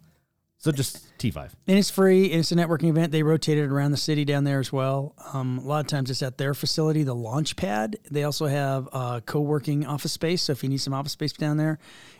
So 0.61 0.71
just 0.73 1.19
T 1.19 1.31
five. 1.31 1.57
And 1.67 1.79
it's 1.79 1.89
free. 1.89 2.31
And 2.31 2.41
it's 2.41 2.53
a 2.53 2.55
networking 2.55 2.91
event. 2.91 3.13
They 3.13 3.23
rotate 3.23 3.57
it 3.57 3.65
around 3.65 3.93
the 3.93 3.97
city 3.97 4.27
down 4.27 4.45
there 4.45 4.61
as 4.61 4.71
well. 4.71 5.15
Um, 5.33 5.59
a 5.59 5.63
lot 5.63 5.81
of 5.81 5.87
times 5.87 6.11
it's 6.11 6.23
at 6.23 6.37
their 6.37 6.53
facility, 6.53 7.03
the 7.03 7.15
launch 7.15 7.57
pad. 7.57 7.97
They 8.11 8.25
also 8.25 8.45
have 8.45 8.87
uh, 8.93 9.21
co 9.21 9.41
working 9.41 9.87
office 9.87 10.13
space. 10.13 10.43
So 10.43 10.53
if 10.53 10.63
you 10.63 10.69
need 10.69 10.83
some 10.83 10.93
office 10.93 11.13
space 11.13 11.33
down 11.33 11.57
there, 11.57 11.79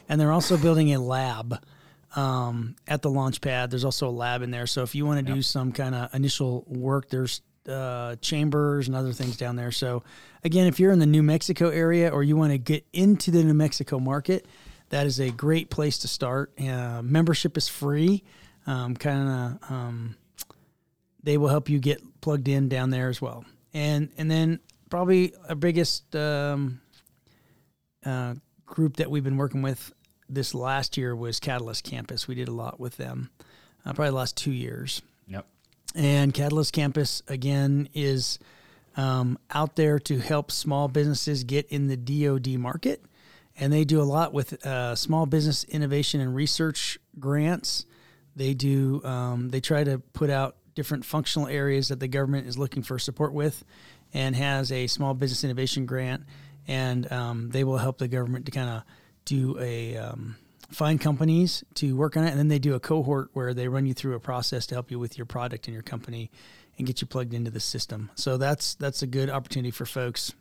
and 0.09 0.19
they're 0.19 0.33
also 0.33 0.57
building 0.57 0.95
a 0.95 0.99
lab 0.99 1.63
um, 2.17 2.77
at 2.89 3.03
the 3.03 3.11
launch 3.11 3.43
pad. 3.43 3.71
There's 3.71 3.85
also 3.85 4.09
a 4.09 4.11
lab 4.11 4.41
in 4.41 4.51
there. 4.51 4.67
So 4.67 4.83
if 4.83 4.95
you 4.95 5.05
want 5.05 5.25
to 5.25 5.35
do 5.35 5.43
some 5.43 5.71
kind 5.71 5.95
of 5.95 6.15
initial 6.15 6.65
work, 6.67 7.11
there's 7.11 7.43
uh, 7.69 8.17
chambers 8.17 8.89
and 8.89 8.97
other 8.97 9.13
things 9.13 9.37
down 9.37 9.57
there. 9.57 9.71
So 9.71 10.03
again, 10.45 10.67
if 10.67 10.81
you're 10.81 10.93
in 10.93 10.99
the 10.99 11.07
New 11.07 11.23
Mexico 11.23 11.69
area 11.69 12.09
or 12.09 12.23
you 12.23 12.37
want 12.37 12.53
to 12.53 12.59
get 12.59 12.87
into 12.95 13.31
the 13.31 13.45
New 13.45 13.55
Mexico 13.55 13.99
market, 13.99 14.47
that 14.91 15.07
is 15.07 15.19
a 15.19 15.31
great 15.31 15.71
place 15.71 15.99
to 15.99 16.09
start. 16.09 16.53
Uh, 16.61 17.01
membership 17.03 17.57
is 17.57 17.69
free. 17.69 18.23
Um, 18.67 18.95
kind 18.95 19.29
of, 19.29 19.71
um, 19.71 20.17
they 21.23 21.39
will 21.39 21.49
help 21.49 21.69
you 21.69 21.79
get 21.79 22.03
plugged 22.21 22.49
in 22.49 22.69
down 22.69 22.91
there 22.91 23.09
as 23.09 23.21
well. 23.21 23.45
And 23.73 24.11
and 24.19 24.31
then 24.31 24.61
probably 24.91 25.33
our 25.49 25.55
biggest 25.55 26.15
um, 26.15 26.81
uh, 28.05 28.35
group 28.67 28.97
that 28.97 29.11
we've 29.11 29.25
been 29.25 29.37
working 29.37 29.63
with 29.63 29.93
this 30.29 30.55
last 30.55 30.97
year 30.97 31.15
was 31.15 31.41
Catalyst 31.41 31.85
Campus. 31.85 32.29
We 32.29 32.35
did 32.35 32.49
a 32.49 32.53
lot 32.53 32.79
with 32.79 32.97
them, 32.97 33.31
uh, 33.85 33.93
probably 33.93 34.11
the 34.11 34.17
last 34.17 34.37
two 34.37 34.53
years. 34.53 35.03
Yep. 35.29 35.47
And 35.95 36.35
Catalyst 36.35 36.73
Campus, 36.73 37.23
again, 37.29 37.89
is 37.95 38.39
um, 38.97 39.39
out 39.51 39.77
there 39.77 39.99
to 40.01 40.19
help 40.19 40.51
small 40.51 40.89
businesses 40.89 41.45
get 41.45 41.67
in 41.67 41.89
the 41.89 41.97
DoD 41.97 42.59
market. 42.59 43.05
And 43.61 43.73
they 43.73 43.85
do 43.85 44.01
a 44.01 44.05
lot 44.05 44.33
with 44.33 44.67
uh, 44.67 44.97
small 44.97 45.27
business 45.27 45.65
innovation 45.65 46.21
and 46.21 46.35
research 46.35 46.99
grants. 47.19 47.87
They 48.35 48.55
do, 48.55 49.05
um, 49.05 49.51
they 49.51 49.61
try 49.61 49.85
to 49.85 49.99
put 49.99 50.31
out 50.31 50.57
different 50.75 51.05
functional 51.05 51.47
areas 51.47 51.89
that 51.89 52.01
the 52.01 52.09
government 52.09 52.49
is 52.49 52.57
looking 52.57 52.83
for 52.83 52.99
support 52.99 53.35
with 53.35 53.63
and 54.13 54.35
has 54.35 54.73
a 54.73 54.87
small 54.87 55.15
business 55.15 55.45
innovation 55.45 55.87
grant. 55.87 56.25
And 56.67 57.11
um, 57.13 57.51
they 57.51 57.63
will 57.63 57.79
help 57.79 57.99
the 57.99 58.09
government 58.09 58.47
to 58.47 58.53
kind 58.53 58.71
of 58.71 58.83
do 59.27 59.59
a, 59.61 59.97
um, 59.97 60.37
find 60.71 61.01
companies 61.01 61.65
to 61.75 61.97
work 61.97 62.17
on 62.17 62.25
it, 62.25 62.31
and 62.31 62.39
then 62.39 62.49
they 62.49 62.59
do 62.59 62.75
a 62.75 62.81
cohort 62.81 63.31
where 63.33 63.55
they 63.55 63.69
run 63.69 63.87
you 63.87 63.95
through 63.95 64.15
a 64.15 64.21
process 64.21 64.67
to 64.67 64.75
help 64.75 64.91
you 64.91 64.99
with 64.99 65.19
your 65.19 65.27
product 65.27 65.67
and 65.67 65.75
your 65.75 65.83
company 65.83 66.31
and 66.79 66.87
get 66.87 67.01
you 67.01 67.07
plugged 67.07 67.35
into 67.35 67.51
the 67.51 67.61
system. 67.61 68.11
So 68.15 68.37
that's 68.37 68.75
that's 68.77 69.03
a 69.03 69.07
good 69.07 69.31
opportunity 69.31 69.71
for 69.71 69.85
folks. 69.85 70.33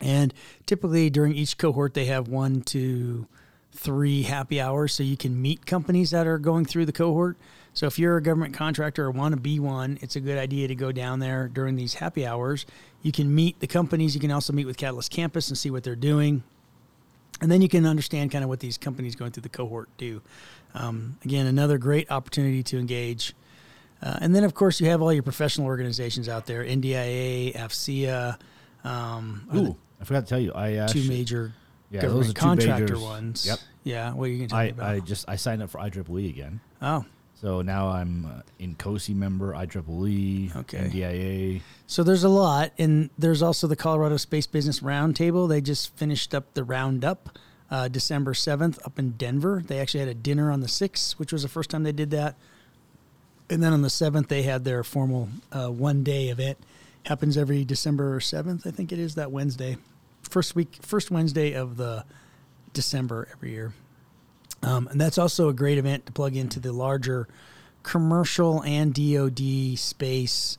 And 0.00 0.34
typically 0.66 1.10
during 1.10 1.34
each 1.34 1.58
cohort, 1.58 1.94
they 1.94 2.06
have 2.06 2.28
one 2.28 2.62
to 2.62 3.26
three 3.72 4.22
happy 4.22 4.60
hours, 4.60 4.92
so 4.92 5.02
you 5.02 5.16
can 5.16 5.40
meet 5.40 5.64
companies 5.64 6.10
that 6.10 6.26
are 6.26 6.38
going 6.38 6.64
through 6.64 6.86
the 6.86 6.92
cohort. 6.92 7.36
So 7.74 7.86
if 7.86 7.98
you're 7.98 8.18
a 8.18 8.22
government 8.22 8.54
contractor 8.54 9.04
or 9.04 9.10
want 9.10 9.34
to 9.34 9.40
be 9.40 9.58
one, 9.58 9.98
it's 10.02 10.16
a 10.16 10.20
good 10.20 10.38
idea 10.38 10.68
to 10.68 10.74
go 10.74 10.92
down 10.92 11.20
there 11.20 11.48
during 11.48 11.76
these 11.76 11.94
happy 11.94 12.26
hours. 12.26 12.66
You 13.02 13.12
can 13.12 13.34
meet 13.34 13.60
the 13.60 13.66
companies. 13.66 14.14
You 14.14 14.20
can 14.20 14.30
also 14.30 14.52
meet 14.52 14.66
with 14.66 14.76
Catalyst 14.76 15.10
Campus 15.10 15.48
and 15.48 15.56
see 15.56 15.70
what 15.70 15.84
they're 15.84 15.96
doing 15.96 16.42
and 17.42 17.50
then 17.50 17.60
you 17.60 17.68
can 17.68 17.84
understand 17.84 18.30
kind 18.30 18.44
of 18.44 18.48
what 18.48 18.60
these 18.60 18.78
companies 18.78 19.16
going 19.16 19.32
through 19.32 19.42
the 19.42 19.48
cohort 19.48 19.88
do. 19.98 20.22
Um, 20.74 21.18
again, 21.24 21.46
another 21.46 21.76
great 21.76 22.10
opportunity 22.10 22.62
to 22.62 22.78
engage. 22.78 23.34
Uh, 24.00 24.18
and 24.20 24.34
then, 24.34 24.44
of 24.44 24.54
course, 24.54 24.80
you 24.80 24.86
have 24.88 25.02
all 25.02 25.12
your 25.12 25.24
professional 25.24 25.66
organizations 25.66 26.28
out 26.28 26.46
there: 26.46 26.64
NDIA, 26.64 27.54
AFCEA, 27.54 28.38
um, 28.84 29.48
Ooh, 29.54 29.76
I 30.00 30.04
forgot 30.04 30.20
to 30.24 30.28
tell 30.28 30.40
you. 30.40 30.52
I 30.54 30.86
two 30.90 31.08
major 31.08 31.52
Yeah, 31.90 32.02
those 32.02 32.10
government 32.10 32.30
are 32.30 32.32
two 32.34 32.40
contractor 32.40 32.84
majors. 32.86 33.00
ones. 33.00 33.46
Yep. 33.46 33.58
Yeah. 33.84 34.12
What 34.14 34.24
are 34.24 34.28
you 34.28 34.36
going 34.38 34.48
to 34.48 34.52
tell 34.52 34.58
I, 34.60 34.64
me 34.64 34.70
about? 34.70 34.90
I 34.90 35.00
just 35.00 35.28
I 35.28 35.36
signed 35.36 35.62
up 35.62 35.70
for 35.70 35.78
IEEE 35.78 36.28
again. 36.30 36.60
oh, 36.80 37.04
So 37.34 37.62
now 37.62 37.88
I'm 37.88 38.26
uh, 38.26 38.40
INCOSE 38.60 39.14
member, 39.14 39.52
IEEE, 39.54 40.54
Okay. 40.56 40.78
NDIA. 40.78 41.60
so 41.86 42.02
there's 42.02 42.24
a 42.24 42.28
lot, 42.28 42.72
and 42.78 43.10
there's 43.18 43.42
also 43.42 43.66
the 43.66 43.76
Colorado 43.76 44.16
Space 44.16 44.46
Business 44.46 44.80
Roundtable. 44.80 45.48
They 45.48 45.60
just 45.60 45.96
finished 45.96 46.34
up 46.34 46.54
the 46.54 46.64
roundup. 46.64 47.38
Uh, 47.70 47.88
December 47.88 48.34
7th 48.34 48.78
up 48.84 48.98
in 48.98 49.12
Denver. 49.12 49.62
They 49.66 49.80
actually 49.80 50.00
had 50.00 50.08
a 50.10 50.14
dinner 50.14 50.50
on 50.52 50.60
the 50.60 50.66
6th, 50.66 51.12
which 51.12 51.32
was 51.32 51.40
the 51.42 51.48
first 51.48 51.70
time 51.70 51.84
they 51.84 51.92
did 51.92 52.10
that. 52.10 52.34
And 53.48 53.62
then 53.62 53.72
on 53.72 53.80
the 53.80 53.88
seventh, 53.90 54.28
they 54.28 54.42
had 54.42 54.64
their 54.64 54.84
formal 54.84 55.30
uh, 55.50 55.68
one 55.68 56.04
day 56.04 56.28
event. 56.28 56.58
Happens 57.04 57.36
every 57.36 57.64
December 57.64 58.20
seventh, 58.20 58.66
I 58.66 58.70
think 58.70 58.92
it 58.92 58.98
is 58.98 59.16
that 59.16 59.32
Wednesday, 59.32 59.76
first 60.22 60.54
week, 60.54 60.78
first 60.82 61.10
Wednesday 61.10 61.52
of 61.52 61.76
the 61.76 62.04
December 62.72 63.28
every 63.32 63.50
year. 63.50 63.72
Um, 64.62 64.86
and 64.88 65.00
that's 65.00 65.18
also 65.18 65.48
a 65.48 65.52
great 65.52 65.78
event 65.78 66.06
to 66.06 66.12
plug 66.12 66.36
into 66.36 66.60
the 66.60 66.72
larger 66.72 67.26
commercial 67.82 68.62
and 68.62 68.94
DoD 68.94 69.76
space 69.76 70.58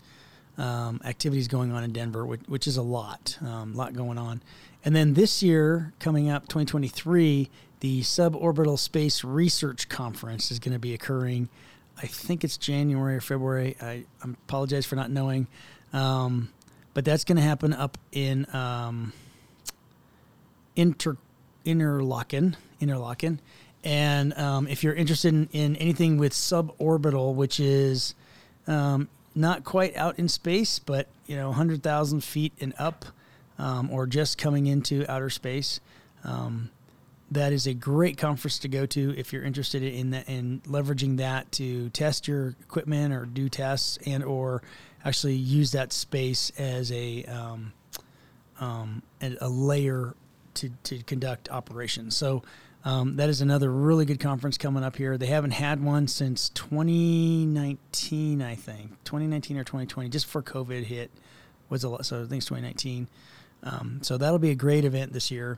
um, 0.58 1.02
activities 1.06 1.48
going 1.48 1.72
on 1.72 1.84
in 1.84 1.94
Denver, 1.94 2.26
which, 2.26 2.42
which 2.48 2.68
is 2.68 2.78
a 2.78 2.82
lot, 2.82 3.38
a 3.42 3.48
um, 3.48 3.74
lot 3.74 3.94
going 3.94 4.18
on. 4.18 4.42
And 4.86 4.96
then 4.96 5.14
this 5.14 5.42
year, 5.42 5.94
coming 6.00 6.30
up, 6.30 6.44
2023, 6.44 7.50
the 7.80 8.02
Suborbital 8.02 8.78
Space 8.78 9.24
Research 9.24 9.88
Conference 9.90 10.52
is 10.52 10.60
going 10.60 10.74
to 10.74 10.80
be 10.80 10.94
occurring. 10.94 11.50
I 11.98 12.08
think 12.08 12.44
it's 12.44 12.58
January 12.58 13.16
or 13.16 13.22
February. 13.22 13.78
I, 13.82 13.88
I 13.88 14.06
apologize 14.24 14.86
for 14.86 14.96
not 14.96 15.10
knowing. 15.10 15.48
Um, 15.94 16.50
but 16.94 17.06
that's 17.06 17.24
going 17.24 17.38
to 17.38 17.44
happen 17.44 17.74
up 17.74 17.98
in 18.12 18.46
um, 18.54 19.14
Inter 20.76 21.18
Interlocken, 21.66 22.56
Interlocken, 22.82 23.40
and 23.84 24.38
um, 24.38 24.68
if 24.68 24.84
you're 24.84 24.94
interested 24.94 25.34
in, 25.34 25.50
in, 25.52 25.76
anything 25.78 26.18
with 26.18 26.34
suborbital, 26.34 27.36
which 27.36 27.60
is 27.60 28.16
um, 28.68 29.08
not 29.36 29.64
quite 29.64 29.96
out 29.96 30.20
in 30.20 30.28
space, 30.28 30.80
but 30.80 31.08
you 31.26 31.36
know, 31.36 31.52
hundred 31.52 31.84
thousand 31.84 32.24
feet 32.24 32.54
and 32.60 32.74
up, 32.78 33.06
um, 33.58 33.90
or 33.92 34.06
just 34.06 34.38
coming 34.38 34.68
into 34.68 35.10
outer 35.10 35.30
space, 35.30 35.80
um, 36.24 36.70
that 37.32 37.52
is 37.52 37.66
a 37.66 37.74
great 37.74 38.18
conference 38.18 38.60
to 38.60 38.68
go 38.68 38.86
to 38.86 39.18
if 39.18 39.34
you're 39.34 39.44
interested 39.44 39.84
in 39.84 40.12
that 40.12 40.30
in 40.30 40.62
leveraging 40.68 41.18
that 41.18 41.52
to 41.54 41.90
test 41.90 42.28
your 42.28 42.50
equipment 42.62 43.14
or 43.14 43.26
do 43.26 43.50
tests 43.50 43.98
and 44.06 44.24
or 44.24 44.62
actually 45.06 45.36
use 45.36 45.72
that 45.72 45.94
space 45.94 46.52
as 46.58 46.92
a 46.92 47.24
um, 47.26 47.74
um, 48.60 49.04
a 49.22 49.50
layer 49.50 50.16
to, 50.56 50.70
to 50.84 51.00
conduct 51.04 51.50
operations. 51.50 52.16
So 52.16 52.44
um, 52.86 53.16
that 53.16 53.30
is 53.30 53.42
another 53.42 53.72
really 53.72 54.06
good 54.06 54.20
conference 54.20 54.58
coming 54.58 54.84
up 54.84 54.96
here. 54.96 55.18
They 55.18 55.28
haven't 55.28 55.52
had 55.52 55.84
one 55.84 56.08
since 56.08 56.50
2019, 56.50 58.42
I 58.42 58.56
think, 58.56 59.04
2019 59.06 59.58
or 59.58 59.64
2020, 59.64 60.10
just 60.10 60.26
before 60.26 60.44
COVID 60.44 60.84
hit. 60.84 61.12
Was 61.70 61.84
a 61.84 61.90
lot, 61.90 62.06
so 62.06 62.18
I 62.18 62.28
think 62.28 62.40
it's 62.40 62.46
2019. 62.46 63.08
Um, 63.64 64.00
so 64.04 64.18
that'll 64.18 64.38
be 64.38 64.52
a 64.52 64.56
great 64.56 64.86
event 64.86 65.14
this 65.14 65.32
year. 65.32 65.58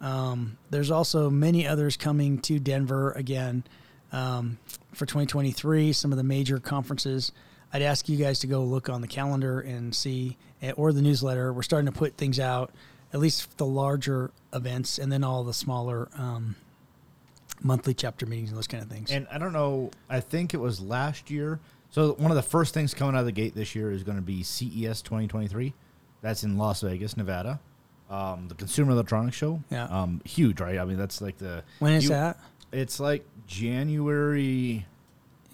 Um, 0.00 0.56
there's 0.70 0.90
also 0.90 1.30
many 1.30 1.66
others 1.66 1.96
coming 1.96 2.38
to 2.40 2.58
Denver 2.58 3.12
again 3.12 3.62
um, 4.10 4.58
for 4.92 5.06
2023. 5.06 5.92
Some 5.92 6.12
of 6.12 6.18
the 6.18 6.24
major 6.24 6.58
conferences. 6.58 7.30
I'd 7.74 7.82
ask 7.82 8.08
you 8.08 8.16
guys 8.16 8.38
to 8.38 8.46
go 8.46 8.62
look 8.62 8.88
on 8.88 9.00
the 9.00 9.08
calendar 9.08 9.60
and 9.60 9.92
see, 9.92 10.36
eh, 10.62 10.70
or 10.76 10.92
the 10.92 11.02
newsletter. 11.02 11.52
We're 11.52 11.62
starting 11.62 11.92
to 11.92 11.98
put 11.98 12.16
things 12.16 12.38
out 12.38 12.72
at 13.12 13.18
least 13.18 13.58
the 13.58 13.66
larger 13.66 14.30
events, 14.52 14.98
and 14.98 15.10
then 15.10 15.24
all 15.24 15.42
the 15.42 15.52
smaller 15.52 16.08
um, 16.16 16.54
monthly 17.62 17.92
chapter 17.92 18.26
meetings 18.26 18.50
and 18.50 18.56
those 18.56 18.68
kind 18.68 18.82
of 18.82 18.88
things. 18.88 19.10
And 19.10 19.26
I 19.30 19.38
don't 19.38 19.52
know. 19.52 19.90
I 20.08 20.20
think 20.20 20.54
it 20.54 20.58
was 20.58 20.80
last 20.80 21.30
year. 21.30 21.58
So 21.90 22.12
one 22.14 22.30
of 22.30 22.36
the 22.36 22.42
first 22.42 22.74
things 22.74 22.94
coming 22.94 23.16
out 23.16 23.20
of 23.20 23.26
the 23.26 23.32
gate 23.32 23.56
this 23.56 23.74
year 23.74 23.90
is 23.90 24.04
going 24.04 24.16
to 24.18 24.22
be 24.22 24.44
CES 24.44 25.02
2023. 25.02 25.74
That's 26.22 26.44
in 26.44 26.56
Las 26.56 26.80
Vegas, 26.80 27.16
Nevada. 27.16 27.58
Um, 28.08 28.46
the 28.48 28.54
Consumer 28.54 28.92
Electronics 28.92 29.36
Show. 29.36 29.62
Yeah. 29.70 29.84
Um, 29.86 30.20
huge, 30.24 30.60
right? 30.60 30.78
I 30.78 30.84
mean, 30.84 30.96
that's 30.96 31.20
like 31.20 31.38
the 31.38 31.64
when 31.80 31.94
is 31.94 32.08
that? 32.08 32.38
It's 32.70 33.00
like 33.00 33.24
January. 33.48 34.86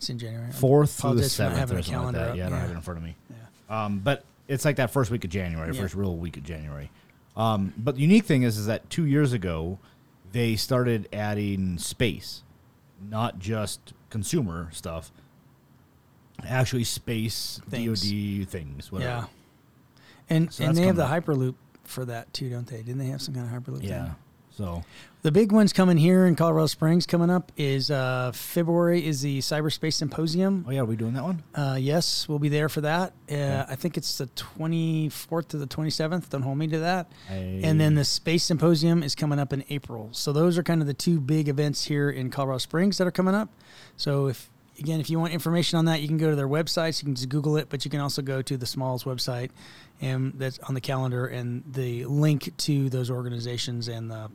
It's 0.01 0.09
in 0.09 0.19
January. 0.19 0.51
Fourth 0.51 0.93
through 0.93 1.11
the 1.11 1.27
Apologize 1.27 1.37
for 1.37 1.43
not 1.43 1.53
seventh 1.57 1.79
or 1.79 1.83
something 1.83 2.05
like 2.05 2.15
that. 2.15 2.29
up. 2.31 2.37
Yeah, 2.37 2.47
I 2.47 2.49
don't 2.49 2.57
Yeah. 2.59 2.63
have 2.63 2.71
it 2.71 2.75
in 2.77 2.81
front 2.81 2.99
of 2.99 3.05
me. 3.05 3.17
Yeah. 3.69 3.85
Um, 3.85 3.99
but 3.99 4.25
it's 4.49 4.65
like 4.65 4.77
that 4.77 4.91
first 4.91 5.11
week 5.11 5.25
of 5.25 5.31
January, 5.31 5.75
Yeah. 5.75 5.81
first 5.83 5.95
real 5.95 6.17
week 6.17 6.39
of 6.39 6.43
January. 6.43 6.91
Um, 7.37 7.75
but 7.77 7.97
the 7.97 8.01
unique 8.01 8.25
thing 8.25 8.43
is, 8.43 8.57
is 8.57 8.65
that 8.65 8.89
two 8.89 9.05
years 9.05 9.35
ago, 9.35 9.79
they 10.33 10.57
started 10.57 11.07
adding 11.13 11.77
space, 11.77 12.45
not 13.11 13.39
just 13.39 13.93
consumer 14.09 14.71
stuff, 14.73 15.13
actually 16.43 16.85
space 16.85 17.61
Things. 17.69 18.01
DoD 18.01 18.49
things. 18.49 18.91
Whatever. 18.91 19.11
Yeah. 19.11 19.25
And 20.31 20.51
So 20.51 20.65
and 20.65 20.75
they 20.79 20.87
have 20.87 20.97
the 20.97 21.05
coming 21.07 21.23
Hyperloop 21.23 21.55
for 21.85 22.07
that 22.07 22.33
too, 22.33 22.49
don't 22.49 22.67
they? 22.67 22.79
Didn't 22.79 22.97
they 22.99 23.09
have 23.09 23.21
some 23.21 23.35
kind 23.35 23.47
of 23.55 23.63
Hyperloop? 23.63 23.83
Yeah. 23.83 24.05
thing? 24.07 24.17
So 24.61 24.85
The 25.23 25.33
big 25.33 25.53
ones 25.53 25.73
coming 25.73 25.97
here 25.97 26.27
in 26.27 26.37
Colorado 26.37 26.67
Springs 26.67 27.07
coming 27.07 27.31
up 27.31 27.51
is 27.57 27.91
uh, 27.91 28.31
February 28.35 29.07
is 29.07 29.23
the 29.23 29.39
Cyberspace 29.39 29.95
Symposium. 29.95 30.67
oh 30.69 30.71
yeah, 30.71 30.81
are 30.81 30.85
we 30.85 30.97
doing 30.97 31.15
that 31.15 31.23
one? 31.25 31.43
Uh, 31.55 31.79
yes, 31.81 32.29
we'll 32.29 32.39
be 32.39 32.51
there 32.51 32.69
for 32.69 32.83
that. 32.83 33.15
Uh, 33.33 33.65
I 33.67 33.75
think 33.75 33.97
it's 33.97 34.19
the 34.19 34.27
24th 34.27 35.49
to 35.49 35.57
the 35.57 35.67
27th. 35.67 36.29
Don't 36.29 36.43
hold 36.43 36.59
me 36.59 36.67
to 36.69 36.79
that. 36.81 37.11
And 37.31 37.81
then 37.81 37.95
the 37.95 38.05
Space 38.05 38.45
Symposium 38.45 39.03
is 39.03 39.15
coming 39.15 39.39
up 39.39 39.55
in 39.55 39.65
April. 39.71 40.11
So 40.13 40.31
those 40.31 40.59
are 40.59 40.63
kind 40.63 40.83
of 40.83 40.87
the 40.87 40.95
two 40.95 41.21
big 41.21 41.49
events 41.49 41.85
here 41.85 42.11
in 42.11 42.29
Colorado 42.31 42.59
Springs 42.59 42.99
that 42.99 43.07
are 43.07 43.11
coming 43.13 43.35
up. 43.35 43.49
So 43.97 44.27
if 44.27 44.51
again, 44.79 45.01
if 45.01 45.09
you 45.11 45.19
want 45.19 45.33
information 45.33 45.79
on 45.79 45.87
that, 45.87 46.01
you 46.03 46.09
can 46.09 46.19
go 46.19 46.29
to 46.31 46.37
their 46.37 46.49
websites. 46.49 47.03
You 47.03 47.07
can 47.07 47.15
just 47.15 47.29
Google 47.31 47.57
it, 47.57 47.69
but 47.71 47.85
you 47.85 47.91
can 47.91 48.01
also 48.01 48.21
go 48.23 48.43
to 48.43 48.57
the 48.57 48.67
Smalls 48.67 49.05
website, 49.05 49.51
and 50.01 50.33
that's 50.37 50.59
on 50.61 50.75
the 50.75 50.81
calendar, 50.81 51.27
and 51.27 51.63
the 51.71 52.05
link 52.07 52.57
to 52.59 52.89
those 52.89 53.11
organizations 53.11 53.89
and 53.89 54.11
the 54.11 54.31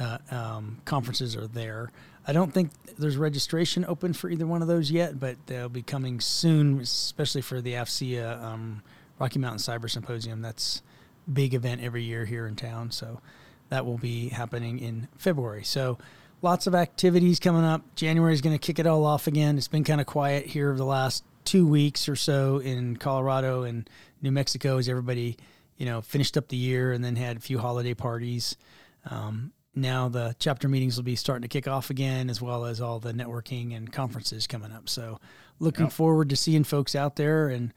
uh, 0.00 0.18
um, 0.30 0.78
conferences 0.84 1.36
are 1.36 1.46
there. 1.46 1.92
I 2.26 2.32
don't 2.32 2.52
think 2.52 2.70
there's 2.98 3.16
registration 3.16 3.84
open 3.86 4.12
for 4.12 4.30
either 4.30 4.46
one 4.46 4.62
of 4.62 4.68
those 4.68 4.90
yet, 4.90 5.20
but 5.20 5.36
they'll 5.46 5.68
be 5.68 5.82
coming 5.82 6.20
soon, 6.20 6.80
especially 6.80 7.42
for 7.42 7.60
the 7.60 7.74
AFCEA 7.74 8.42
um, 8.42 8.82
Rocky 9.18 9.38
Mountain 9.38 9.58
Cyber 9.58 9.90
Symposium. 9.90 10.42
That's 10.42 10.82
big 11.30 11.54
event 11.54 11.82
every 11.82 12.02
year 12.02 12.24
here 12.24 12.46
in 12.46 12.56
town, 12.56 12.90
so 12.90 13.20
that 13.68 13.84
will 13.84 13.98
be 13.98 14.30
happening 14.30 14.78
in 14.78 15.08
February. 15.16 15.64
So 15.64 15.98
lots 16.42 16.66
of 16.66 16.74
activities 16.74 17.38
coming 17.38 17.64
up. 17.64 17.82
January 17.94 18.32
is 18.32 18.40
going 18.40 18.56
to 18.56 18.64
kick 18.64 18.78
it 18.78 18.86
all 18.86 19.04
off 19.04 19.26
again. 19.26 19.58
It's 19.58 19.68
been 19.68 19.84
kind 19.84 20.00
of 20.00 20.06
quiet 20.06 20.46
here 20.46 20.74
the 20.74 20.84
last 20.84 21.24
two 21.44 21.66
weeks 21.66 22.08
or 22.08 22.16
so 22.16 22.58
in 22.58 22.96
Colorado 22.96 23.64
and 23.64 23.88
New 24.22 24.30
Mexico 24.30 24.78
as 24.78 24.88
everybody, 24.88 25.36
you 25.76 25.86
know, 25.86 26.00
finished 26.00 26.36
up 26.36 26.48
the 26.48 26.56
year 26.56 26.92
and 26.92 27.04
then 27.04 27.16
had 27.16 27.36
a 27.38 27.40
few 27.40 27.58
holiday 27.58 27.94
parties. 27.94 28.56
Um, 29.08 29.52
now 29.74 30.08
the 30.08 30.34
chapter 30.38 30.68
meetings 30.68 30.96
will 30.96 31.04
be 31.04 31.16
starting 31.16 31.42
to 31.42 31.48
kick 31.48 31.68
off 31.68 31.90
again, 31.90 32.28
as 32.28 32.42
well 32.42 32.64
as 32.64 32.80
all 32.80 32.98
the 32.98 33.12
networking 33.12 33.76
and 33.76 33.92
conferences 33.92 34.46
coming 34.46 34.72
up. 34.72 34.88
So, 34.88 35.20
looking 35.58 35.88
forward 35.88 36.30
to 36.30 36.36
seeing 36.36 36.64
folks 36.64 36.94
out 36.94 37.16
there. 37.16 37.48
And 37.48 37.72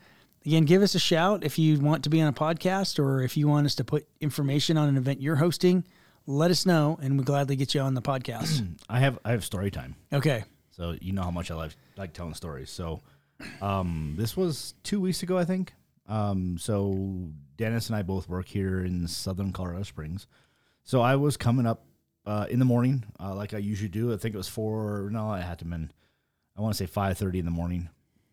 again, 0.46 0.66
give 0.66 0.82
us 0.82 0.96
a 0.96 1.00
shout 1.00 1.44
if 1.44 1.60
you 1.60 1.80
want 1.80 2.04
to 2.06 2.10
be 2.10 2.22
on 2.22 2.28
a 2.28 2.34
podcast 2.34 2.98
or 2.98 3.22
if 3.22 3.38
you 3.38 3.48
want 3.48 3.66
us 3.66 3.76
to 3.76 3.84
put 3.84 4.08
information 4.22 4.78
on 4.78 4.90
an 4.90 4.98
event 4.98 5.22
you're 5.22 5.36
hosting. 5.36 5.84
Let 6.26 6.52
us 6.52 6.66
know, 6.66 6.98
and 7.02 7.16
we'll 7.16 7.26
gladly 7.26 7.58
get 7.58 7.76
you 7.76 7.82
on 7.82 7.96
the 7.96 8.02
podcast. 8.02 8.66
I 8.90 9.00
have 9.00 9.20
I 9.26 9.32
have 9.32 9.44
story 9.44 9.70
time. 9.72 9.96
okay. 10.12 10.46
So 10.72 10.96
you 11.00 11.14
know 11.14 11.22
how 11.22 11.32
much 11.32 11.52
I 11.52 11.56
like 11.56 11.72
like 11.98 12.14
telling 12.14 12.34
stories. 12.34 12.72
So 12.72 13.02
um, 13.62 14.16
this 14.18 14.36
was 14.36 14.74
two 14.84 15.00
weeks 15.00 15.22
ago, 15.22 15.38
I 15.38 15.46
think. 15.46 15.74
Um, 16.08 16.58
so 16.58 17.30
Dennis 17.58 17.88
and 17.88 17.96
I 17.96 18.02
both 18.02 18.28
work 18.28 18.48
here 18.48 18.84
in 18.84 19.08
Southern 19.08 19.52
Colorado 19.52 19.84
Springs. 19.84 20.28
So 20.84 21.02
I 21.02 21.16
was 21.16 21.38
coming 21.38 21.66
up 21.66 21.86
uh, 22.26 22.46
in 22.50 22.60
the 22.60 22.66
morning, 22.66 23.04
uh, 23.20 23.34
like 23.36 23.54
I 23.54 23.58
usually 23.58 23.90
do. 23.90 24.14
I 24.14 24.18
think 24.18 24.36
it 24.36 24.38
was 24.38 24.48
four. 24.48 25.10
No, 25.12 25.30
I 25.30 25.42
had 25.42 25.60
to 25.60 25.66
been. 25.66 25.92
I 26.58 26.62
want 26.62 26.76
to 26.76 26.78
say 26.78 26.86
five 26.88 27.18
thirty 27.18 27.40
in 27.40 27.46
the 27.46 27.52
morning. 27.52 27.90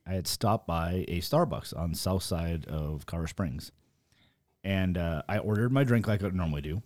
I 0.07 0.15
had 0.15 0.27
stopped 0.27 0.67
by 0.67 1.05
a 1.09 1.21
Starbucks 1.21 1.77
on 1.77 1.95
south 1.95 2.23
side 2.23 2.67
of 2.67 3.07
Colorado 3.07 3.29
Springs, 3.31 3.73
and 4.65 4.99
uh, 4.99 5.23
I 5.29 5.39
ordered 5.39 5.73
my 5.73 5.85
drink 5.85 6.07
like 6.09 6.23
I 6.23 6.29
normally 6.29 6.63
do. 6.63 6.83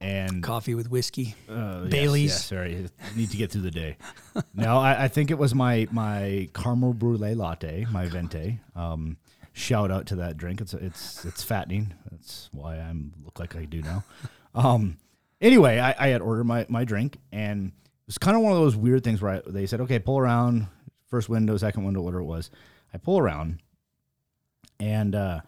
And 0.00 0.42
Coffee 0.42 0.74
with 0.74 0.90
whiskey. 0.90 1.36
uh, 1.48 1.84
Bailey's. 1.84 2.30
Yes, 2.30 2.32
yes, 2.32 2.44
sorry, 2.46 2.88
I 3.00 3.16
need 3.16 3.30
to 3.30 3.36
get 3.36 3.52
through 3.52 3.62
the 3.62 3.70
day. 3.70 3.96
no, 4.54 4.78
I, 4.78 5.04
I 5.04 5.08
think 5.08 5.30
it 5.30 5.38
was 5.38 5.54
my 5.54 5.86
my 5.92 6.48
caramel 6.54 6.92
brulee 6.94 7.34
latte, 7.34 7.86
my 7.90 8.06
venti. 8.06 8.58
Um, 8.74 9.16
shout 9.52 9.92
out 9.92 10.06
to 10.06 10.16
that 10.16 10.36
drink. 10.36 10.60
It's 10.60 10.74
it's 10.74 11.24
it's 11.24 11.42
fattening. 11.44 11.94
That's 12.10 12.48
why 12.52 12.78
I'm 12.78 13.12
look 13.24 13.38
like 13.38 13.54
I 13.54 13.64
do 13.64 13.80
now. 13.82 14.02
Um, 14.54 14.98
anyway, 15.40 15.78
I, 15.78 15.94
I 15.98 16.08
had 16.08 16.20
ordered 16.20 16.44
my 16.44 16.66
my 16.68 16.84
drink, 16.84 17.18
and 17.32 17.68
it 17.68 18.06
was 18.06 18.18
kind 18.18 18.36
of 18.36 18.42
one 18.42 18.52
of 18.52 18.58
those 18.58 18.76
weird 18.76 19.02
things 19.04 19.22
where 19.22 19.32
I, 19.36 19.42
they 19.46 19.66
said, 19.66 19.80
"Okay, 19.82 19.98
pull 19.98 20.18
around, 20.18 20.66
first 21.06 21.28
window, 21.28 21.56
second 21.56 21.84
window, 21.84 22.00
whatever 22.02 22.20
it 22.20 22.24
was." 22.26 22.50
I 22.94 22.98
pull 22.98 23.18
around, 23.18 23.62
and 24.78 25.14
uh, 25.14 25.40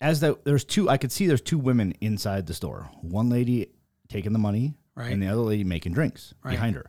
as 0.00 0.20
the 0.20 0.38
there's 0.44 0.64
two, 0.64 0.88
I 0.88 0.96
could 0.96 1.10
see 1.12 1.26
there's 1.26 1.40
two 1.40 1.58
women 1.58 1.94
inside 2.00 2.46
the 2.46 2.54
store. 2.54 2.88
One 3.00 3.28
lady 3.28 3.70
taking 4.08 4.32
the 4.32 4.38
money, 4.38 4.74
Right. 4.94 5.12
and 5.12 5.22
the 5.22 5.26
other 5.28 5.40
lady 5.40 5.64
making 5.64 5.92
drinks 5.92 6.34
Right. 6.42 6.52
behind 6.52 6.76
her. 6.76 6.86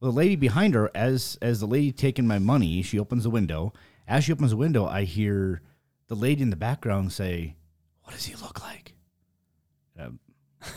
Well, 0.00 0.12
the 0.12 0.16
lady 0.16 0.36
behind 0.36 0.74
her, 0.74 0.90
as 0.94 1.36
as 1.42 1.60
the 1.60 1.66
lady 1.66 1.90
taking 1.92 2.26
my 2.26 2.38
money, 2.38 2.82
she 2.82 2.98
opens 2.98 3.24
the 3.24 3.30
window. 3.30 3.72
As 4.06 4.24
she 4.24 4.32
opens 4.32 4.50
the 4.50 4.56
window, 4.56 4.84
I 4.86 5.04
hear 5.04 5.62
the 6.08 6.14
lady 6.14 6.42
in 6.42 6.50
the 6.50 6.56
background 6.56 7.12
say, 7.12 7.56
"What 8.02 8.12
does 8.12 8.26
he 8.26 8.34
look 8.36 8.60
like?" 8.62 8.94
Um, 9.98 10.18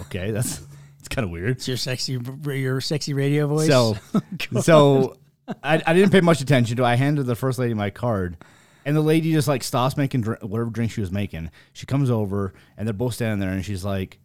okay, 0.01 0.31
that's 0.31 0.61
it's 0.99 1.07
kind 1.07 1.23
of 1.25 1.31
weird. 1.31 1.51
It's 1.51 1.67
your 1.67 1.77
sexy, 1.77 2.19
your 2.45 2.81
sexy 2.81 3.13
radio 3.13 3.47
voice. 3.47 3.67
So, 3.67 3.97
oh, 4.55 4.61
so 4.61 5.17
I, 5.63 5.81
I 5.85 5.93
didn't 5.93 6.11
pay 6.11 6.21
much 6.21 6.41
attention 6.41 6.77
to. 6.77 6.83
it. 6.83 6.85
I 6.85 6.95
handed 6.95 7.23
the 7.25 7.35
first 7.35 7.59
lady 7.59 7.73
my 7.73 7.89
card, 7.89 8.37
and 8.85 8.95
the 8.95 9.01
lady 9.01 9.31
just 9.31 9.47
like 9.47 9.63
stops 9.63 9.97
making 9.97 10.21
dr- 10.21 10.43
whatever 10.43 10.69
drink 10.69 10.91
she 10.91 11.01
was 11.01 11.11
making. 11.11 11.51
She 11.73 11.85
comes 11.85 12.09
over, 12.09 12.53
and 12.77 12.87
they're 12.87 12.93
both 12.93 13.13
standing 13.15 13.39
there, 13.39 13.51
and 13.51 13.63
she's 13.65 13.85
like, 13.85 14.19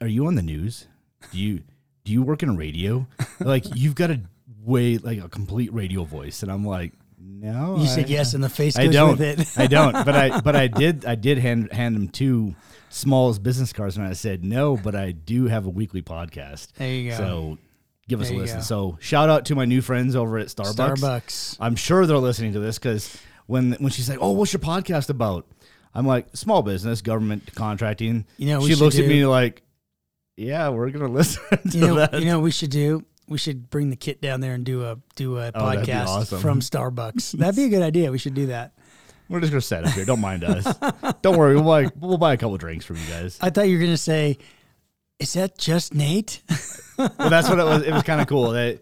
"Are 0.00 0.06
you 0.08 0.26
on 0.26 0.34
the 0.34 0.42
news? 0.42 0.86
Do 1.32 1.38
you 1.38 1.62
do 2.04 2.12
you 2.12 2.22
work 2.22 2.42
in 2.42 2.56
radio? 2.56 3.06
like 3.40 3.64
you've 3.74 3.94
got 3.94 4.10
a 4.10 4.20
way 4.62 4.98
like 4.98 5.18
a 5.22 5.28
complete 5.28 5.72
radio 5.72 6.04
voice." 6.04 6.42
And 6.42 6.52
I'm 6.52 6.64
like, 6.64 6.92
"No." 7.18 7.76
You 7.78 7.84
I- 7.84 7.86
said 7.86 8.08
yes, 8.10 8.34
and 8.34 8.44
the 8.44 8.48
face 8.48 8.76
I 8.78 8.86
don't. 8.88 9.18
with 9.18 9.22
it. 9.40 9.58
I 9.58 9.66
don't. 9.66 9.92
But 10.04 10.14
I 10.14 10.40
but 10.40 10.54
I 10.56 10.66
did 10.66 11.04
I 11.06 11.14
did 11.14 11.38
hand 11.38 11.72
hand 11.72 11.96
him 11.96 12.08
two 12.08 12.54
smallest 12.88 13.42
business 13.42 13.72
cards, 13.72 13.96
and 13.96 14.06
I 14.06 14.12
said 14.12 14.44
no, 14.44 14.76
but 14.76 14.94
I 14.94 15.12
do 15.12 15.46
have 15.46 15.66
a 15.66 15.70
weekly 15.70 16.02
podcast. 16.02 16.72
There 16.74 16.88
you 16.90 17.10
go. 17.10 17.16
So 17.16 17.58
give 18.08 18.20
us 18.20 18.28
There 18.28 18.36
a 18.36 18.40
listen. 18.40 18.62
So 18.62 18.96
shout 19.00 19.28
out 19.28 19.46
to 19.46 19.54
my 19.54 19.64
new 19.64 19.82
friends 19.82 20.14
over 20.16 20.38
at 20.38 20.48
Starbucks. 20.48 20.74
Starbucks. 20.98 21.56
I'm 21.60 21.76
sure 21.76 22.06
they're 22.06 22.18
listening 22.18 22.52
to 22.54 22.60
this 22.60 22.78
because 22.78 23.16
when 23.46 23.72
when 23.74 23.90
she's 23.90 24.08
like, 24.08 24.18
"Oh, 24.20 24.30
what's 24.32 24.52
your 24.52 24.60
podcast 24.60 25.10
about?" 25.10 25.46
I'm 25.94 26.06
like, 26.06 26.28
"Small 26.36 26.62
business, 26.62 27.00
government 27.02 27.54
contracting." 27.54 28.26
You 28.36 28.48
know, 28.48 28.66
she 28.66 28.74
looks 28.74 28.98
at 28.98 29.06
me 29.06 29.24
like, 29.26 29.62
"Yeah, 30.36 30.68
we're 30.70 30.90
gonna 30.90 31.08
listen 31.12 31.42
to 31.70 31.78
You 31.78 31.86
know, 31.86 31.94
that." 31.96 32.14
you 32.14 32.26
know, 32.26 32.38
what 32.38 32.44
we 32.44 32.50
should 32.50 32.70
do. 32.70 33.04
We 33.28 33.38
should 33.38 33.70
bring 33.70 33.90
the 33.90 33.96
kit 33.96 34.20
down 34.20 34.40
there 34.40 34.54
and 34.54 34.64
do 34.64 34.84
a 34.84 34.98
do 35.16 35.38
a 35.38 35.48
Oh, 35.52 35.60
podcast 35.60 36.06
awesome. 36.06 36.38
from 36.40 36.60
Starbucks. 36.60 37.32
That'd 37.32 37.56
be 37.56 37.64
a 37.64 37.68
good 37.68 37.82
idea. 37.82 38.12
We 38.12 38.18
should 38.18 38.34
do 38.34 38.46
that. 38.46 38.72
We're 39.28 39.40
just 39.40 39.52
gonna 39.52 39.60
set 39.60 39.84
up 39.84 39.92
here. 39.92 40.04
Don't 40.04 40.20
mind 40.20 40.44
us. 40.44 40.64
Don't 41.22 41.36
worry. 41.36 41.54
We'll 41.54 41.64
buy 41.64 41.90
we'll 42.00 42.18
buy 42.18 42.32
a 42.34 42.36
couple 42.36 42.56
drinks 42.56 42.84
from 42.84 42.96
you 42.96 43.06
guys. 43.08 43.38
I 43.40 43.50
thought 43.50 43.68
you 43.68 43.76
were 43.76 43.84
gonna 43.84 43.96
say, 43.96 44.38
"Is 45.18 45.32
that 45.34 45.58
just 45.58 45.94
Nate?" 45.94 46.42
well, 46.98 47.10
that's 47.18 47.48
what 47.48 47.58
it 47.58 47.64
was. 47.64 47.82
It 47.82 47.92
was 47.92 48.02
kind 48.02 48.20
of 48.20 48.26
cool 48.26 48.50
that 48.50 48.80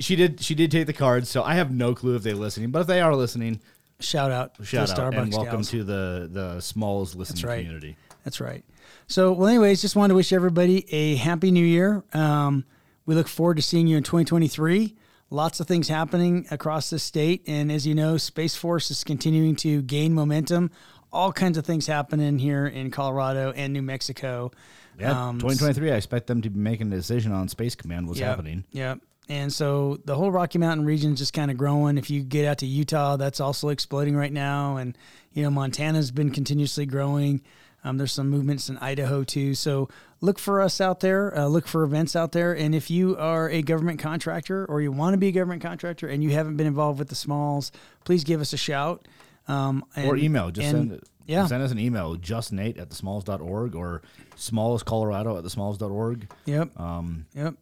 she 0.00 0.16
did. 0.16 0.40
She 0.40 0.54
did 0.54 0.70
take 0.70 0.86
the 0.86 0.92
cards, 0.92 1.28
so 1.28 1.42
I 1.42 1.54
have 1.54 1.70
no 1.70 1.94
clue 1.94 2.16
if 2.16 2.22
they're 2.22 2.34
listening. 2.34 2.70
But 2.70 2.80
if 2.80 2.86
they 2.86 3.00
are 3.00 3.14
listening, 3.14 3.60
Shout 4.00 4.30
out 4.32 4.52
shout 4.64 4.88
to 4.88 4.94
the 4.94 5.02
out 5.02 5.12
Starbucks 5.12 5.22
and 5.22 5.32
welcome 5.32 5.52
gals. 5.56 5.70
to 5.70 5.84
the 5.84 6.28
the 6.30 6.60
Smalls 6.60 7.14
listening 7.14 7.46
right. 7.46 7.58
community. 7.58 7.96
That's 8.24 8.40
right. 8.40 8.64
So, 9.06 9.32
well, 9.32 9.48
anyways, 9.48 9.80
just 9.82 9.96
wanted 9.96 10.08
to 10.08 10.14
wish 10.14 10.32
everybody 10.32 10.92
a 10.92 11.16
happy 11.16 11.50
new 11.50 11.64
year. 11.64 12.02
Um, 12.12 12.64
we 13.06 13.14
look 13.14 13.28
forward 13.28 13.56
to 13.56 13.62
seeing 13.62 13.86
you 13.86 13.96
in 13.96 14.02
2023. 14.02 14.94
Lots 15.30 15.58
of 15.60 15.66
things 15.66 15.88
happening 15.88 16.46
across 16.50 16.90
the 16.90 16.98
state. 16.98 17.42
And 17.46 17.72
as 17.72 17.86
you 17.86 17.94
know, 17.94 18.16
Space 18.18 18.54
Force 18.54 18.90
is 18.90 19.02
continuing 19.04 19.56
to 19.56 19.82
gain 19.82 20.14
momentum. 20.14 20.70
All 21.12 21.32
kinds 21.32 21.58
of 21.58 21.64
things 21.64 21.86
happening 21.86 22.38
here 22.38 22.66
in 22.66 22.90
Colorado 22.90 23.52
and 23.52 23.72
New 23.72 23.82
Mexico. 23.82 24.50
Yeah, 24.98 25.28
Um, 25.28 25.38
2023. 25.38 25.90
I 25.92 25.96
expect 25.96 26.26
them 26.26 26.42
to 26.42 26.50
be 26.50 26.58
making 26.58 26.92
a 26.92 26.96
decision 26.96 27.32
on 27.32 27.48
Space 27.48 27.74
Command. 27.74 28.06
What's 28.06 28.20
Yep, 28.20 28.28
happening? 28.28 28.64
Yep. 28.72 29.00
And 29.28 29.52
so 29.52 29.98
the 30.04 30.14
whole 30.16 30.30
Rocky 30.30 30.58
Mountain 30.58 30.84
region 30.84 31.14
is 31.14 31.18
just 31.18 31.32
kind 31.32 31.50
of 31.50 31.56
growing. 31.56 31.96
If 31.98 32.10
you 32.10 32.22
get 32.22 32.44
out 32.46 32.58
to 32.58 32.66
Utah, 32.66 33.16
that's 33.16 33.40
also 33.40 33.70
exploding 33.70 34.14
right 34.14 34.32
now. 34.32 34.76
And, 34.76 34.96
you 35.32 35.42
know, 35.42 35.50
Montana's 35.50 36.10
been 36.10 36.30
continuously 36.30 36.84
growing. 36.84 37.40
Um, 37.84 37.98
there's 37.98 38.12
some 38.12 38.30
movements 38.30 38.68
in 38.68 38.78
Idaho 38.78 39.24
too. 39.24 39.54
So 39.54 39.88
look 40.20 40.38
for 40.38 40.60
us 40.60 40.80
out 40.80 41.00
there. 41.00 41.36
Uh, 41.36 41.46
look 41.46 41.68
for 41.68 41.84
events 41.84 42.16
out 42.16 42.32
there. 42.32 42.56
And 42.56 42.74
if 42.74 42.90
you 42.90 43.16
are 43.18 43.48
a 43.50 43.60
government 43.62 44.00
contractor 44.00 44.64
or 44.66 44.80
you 44.80 44.90
want 44.90 45.12
to 45.12 45.18
be 45.18 45.28
a 45.28 45.32
government 45.32 45.62
contractor 45.62 46.08
and 46.08 46.22
you 46.22 46.30
haven't 46.30 46.56
been 46.56 46.66
involved 46.66 46.98
with 46.98 47.08
the 47.08 47.14
smalls, 47.14 47.70
please 48.04 48.24
give 48.24 48.40
us 48.40 48.52
a 48.54 48.56
shout. 48.56 49.06
Um, 49.46 49.84
or 49.96 50.16
email. 50.16 50.50
Just 50.50 50.68
and- 50.68 50.76
send 50.76 50.92
it. 50.92 51.08
yeah. 51.26 51.46
Send 51.46 51.62
us 51.62 51.70
an 51.70 51.78
email, 51.78 52.16
justnate 52.16 52.78
at 52.80 52.88
thesmalls.org 52.88 53.74
or 53.74 54.00
smallestcolorado 54.36 55.36
at 55.38 55.44
thesmalls.org. 55.44 56.30
Yep. 56.46 56.80
Um, 56.80 57.26
yep. 57.34 57.54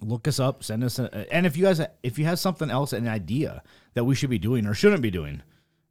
Look 0.00 0.28
us 0.28 0.38
up. 0.38 0.62
Send 0.62 0.84
us, 0.84 0.98
a, 0.98 1.26
and 1.32 1.46
if 1.46 1.56
you 1.56 1.64
guys, 1.64 1.80
if 2.02 2.18
you 2.18 2.24
have 2.26 2.38
something 2.38 2.70
else, 2.70 2.92
an 2.92 3.08
idea 3.08 3.62
that 3.94 4.04
we 4.04 4.14
should 4.14 4.30
be 4.30 4.38
doing 4.38 4.66
or 4.66 4.74
shouldn't 4.74 5.02
be 5.02 5.10
doing, 5.10 5.42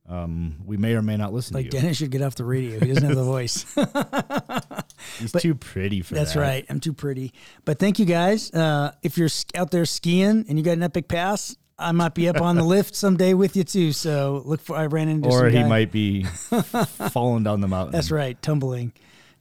um, 0.09 0.57
we 0.65 0.75
may 0.77 0.93
or 0.95 1.01
may 1.01 1.15
not 1.17 1.31
listen 1.33 1.55
Like 1.55 1.69
to 1.69 1.77
you. 1.77 1.81
Dennis 1.81 1.97
should 1.97 2.11
get 2.11 2.21
off 2.21 2.35
the 2.35 2.43
radio. 2.45 2.79
He 2.79 2.87
doesn't 2.87 3.03
have 3.05 3.15
the 3.15 3.23
voice. 3.23 3.65
He's 5.19 5.31
too 5.31 5.55
pretty 5.55 6.01
for 6.01 6.13
That's 6.15 6.33
that. 6.33 6.39
That's 6.39 6.47
right. 6.49 6.65
I'm 6.69 6.79
too 6.79 6.93
pretty. 6.93 7.33
But 7.65 7.79
thank 7.79 7.99
you 7.99 8.05
guys. 8.05 8.51
Uh, 8.53 8.91
if 9.01 9.17
you're 9.17 9.29
out 9.55 9.71
there 9.71 9.85
skiing 9.85 10.45
and 10.47 10.57
you 10.57 10.63
got 10.63 10.73
an 10.73 10.83
epic 10.83 11.07
pass, 11.07 11.55
I 11.77 11.91
might 11.91 12.13
be 12.13 12.27
up 12.29 12.41
on 12.41 12.55
the 12.55 12.63
lift 12.75 12.95
someday 12.95 13.33
with 13.33 13.55
you 13.55 13.63
too. 13.63 13.91
So 13.93 14.41
look 14.45 14.61
for. 14.61 14.75
I 14.75 14.85
ran 14.87 15.07
into 15.09 15.29
Or 15.29 15.47
he 15.49 15.59
guy- 15.59 15.67
might 15.67 15.91
be 15.91 16.23
falling 16.23 17.43
down 17.43 17.61
the 17.61 17.67
mountain. 17.67 17.91
That's 17.93 18.11
right, 18.11 18.39
tumbling, 18.41 18.93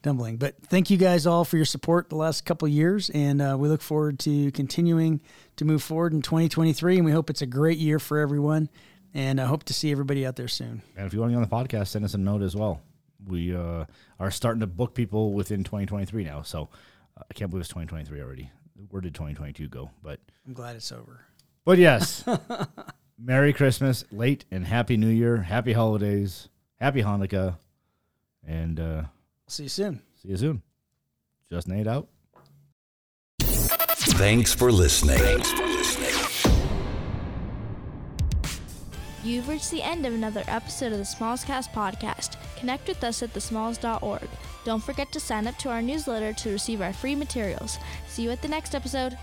tumbling. 0.03 0.37
But 0.39 0.57
thank 0.67 0.91
you 0.91 0.97
guys 0.97 1.27
all 1.27 1.45
for 1.45 1.57
your 1.57 1.67
support 1.67 2.09
the 2.09 2.17
last 2.17 2.45
couple 2.45 2.67
of 2.67 2.73
years, 2.73 3.11
and 3.11 3.43
uh, 3.43 3.57
we 3.59 3.69
look 3.69 3.83
forward 3.83 4.19
to 4.21 4.51
continuing 4.53 5.21
to 5.57 5.65
move 5.65 5.83
forward 5.83 6.13
in 6.15 6.23
2023. 6.23 6.97
And 6.97 7.05
we 7.05 7.13
hope 7.13 7.31
it's 7.31 7.43
a 7.43 7.47
great 7.47 7.79
year 7.79 7.99
for 7.99 8.19
everyone. 8.19 8.69
And 9.15 9.41
I 9.41 9.45
hope 9.45 9.65
to 9.65 9.75
see 9.75 9.91
everybody 9.93 10.25
out 10.27 10.37
there 10.37 10.49
soon. 10.49 10.83
And 10.97 11.07
if 11.07 11.13
you 11.13 11.21
want 11.21 11.33
to 11.33 11.39
be 11.39 11.43
on 11.43 11.49
the 11.49 11.55
podcast, 11.77 11.89
send 11.89 12.05
us 12.05 12.15
a 12.15 12.19
note 12.19 12.43
as 12.43 12.57
well. 12.57 12.81
We 13.27 13.55
uh, 13.55 13.85
are 14.19 14.31
starting 14.31 14.61
to 14.61 14.67
book 14.67 14.95
people 14.95 15.33
within 15.35 15.65
2023 15.65 16.25
now. 16.25 16.43
So 16.43 16.71
uh, 17.17 17.23
I 17.31 17.35
can't 17.35 17.51
believe 17.51 17.61
it's 17.61 17.69
2023 17.69 18.21
already. 18.23 18.51
Where 18.89 19.01
did 19.03 19.15
2022 19.15 19.69
go? 19.69 19.91
But 20.03 20.19
I'm 20.47 20.55
glad 20.55 20.77
it's 20.77 20.91
over. 20.91 21.21
but 21.65 21.79
yes, 21.79 22.25
Merry 23.19 23.53
Christmas, 23.53 24.05
late 24.11 24.45
and 24.51 24.67
Happy 24.67 24.97
New 24.97 25.09
Year, 25.09 25.37
Happy 25.43 25.73
Holidays, 25.75 26.49
Happy 26.81 27.03
Hanukkah, 27.03 27.59
and 28.45 28.81
uh, 28.81 29.03
See 29.47 29.65
you 29.65 29.69
soon. 29.69 30.03
see 30.21 30.29
you 30.31 30.37
soon. 30.37 30.63
Just 31.51 31.69
Nate 31.69 31.87
out. 31.87 32.09
Thanks 33.41 34.53
for 34.55 34.73
listening. 34.73 35.21
You've 39.25 39.49
reached 39.49 39.71
the 39.71 39.83
end 39.83 40.05
of 40.05 40.15
another 40.15 40.43
episode 40.49 40.91
of 40.93 40.99
the 40.99 41.05
Smalls 41.05 41.45
Cast 41.45 41.73
podcast. 41.73 42.37
Connect 42.57 42.89
with 42.89 43.05
us 43.05 43.23
at 43.23 43.33
thesmalls.org. 43.33 44.29
Don't 44.65 44.83
forget 44.83 45.13
to 45.13 45.21
sign 45.21 45.47
up 45.47 45.57
to 45.59 45.69
our 45.69 45.81
newsletter 45.81 46.33
to 46.33 46.51
receive 46.51 46.81
our 46.81 46.93
free 46.93 47.15
materials. 47.15 47.79
See 48.09 48.25
you 48.25 48.31
at 48.31 48.43
the 48.43 48.49
next 48.49 48.75
episode. 48.75 49.17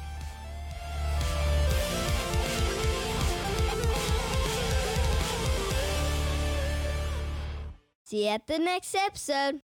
See 8.04 8.24
you 8.24 8.30
at 8.30 8.48
the 8.48 8.58
next 8.58 8.96
episode. 8.96 9.62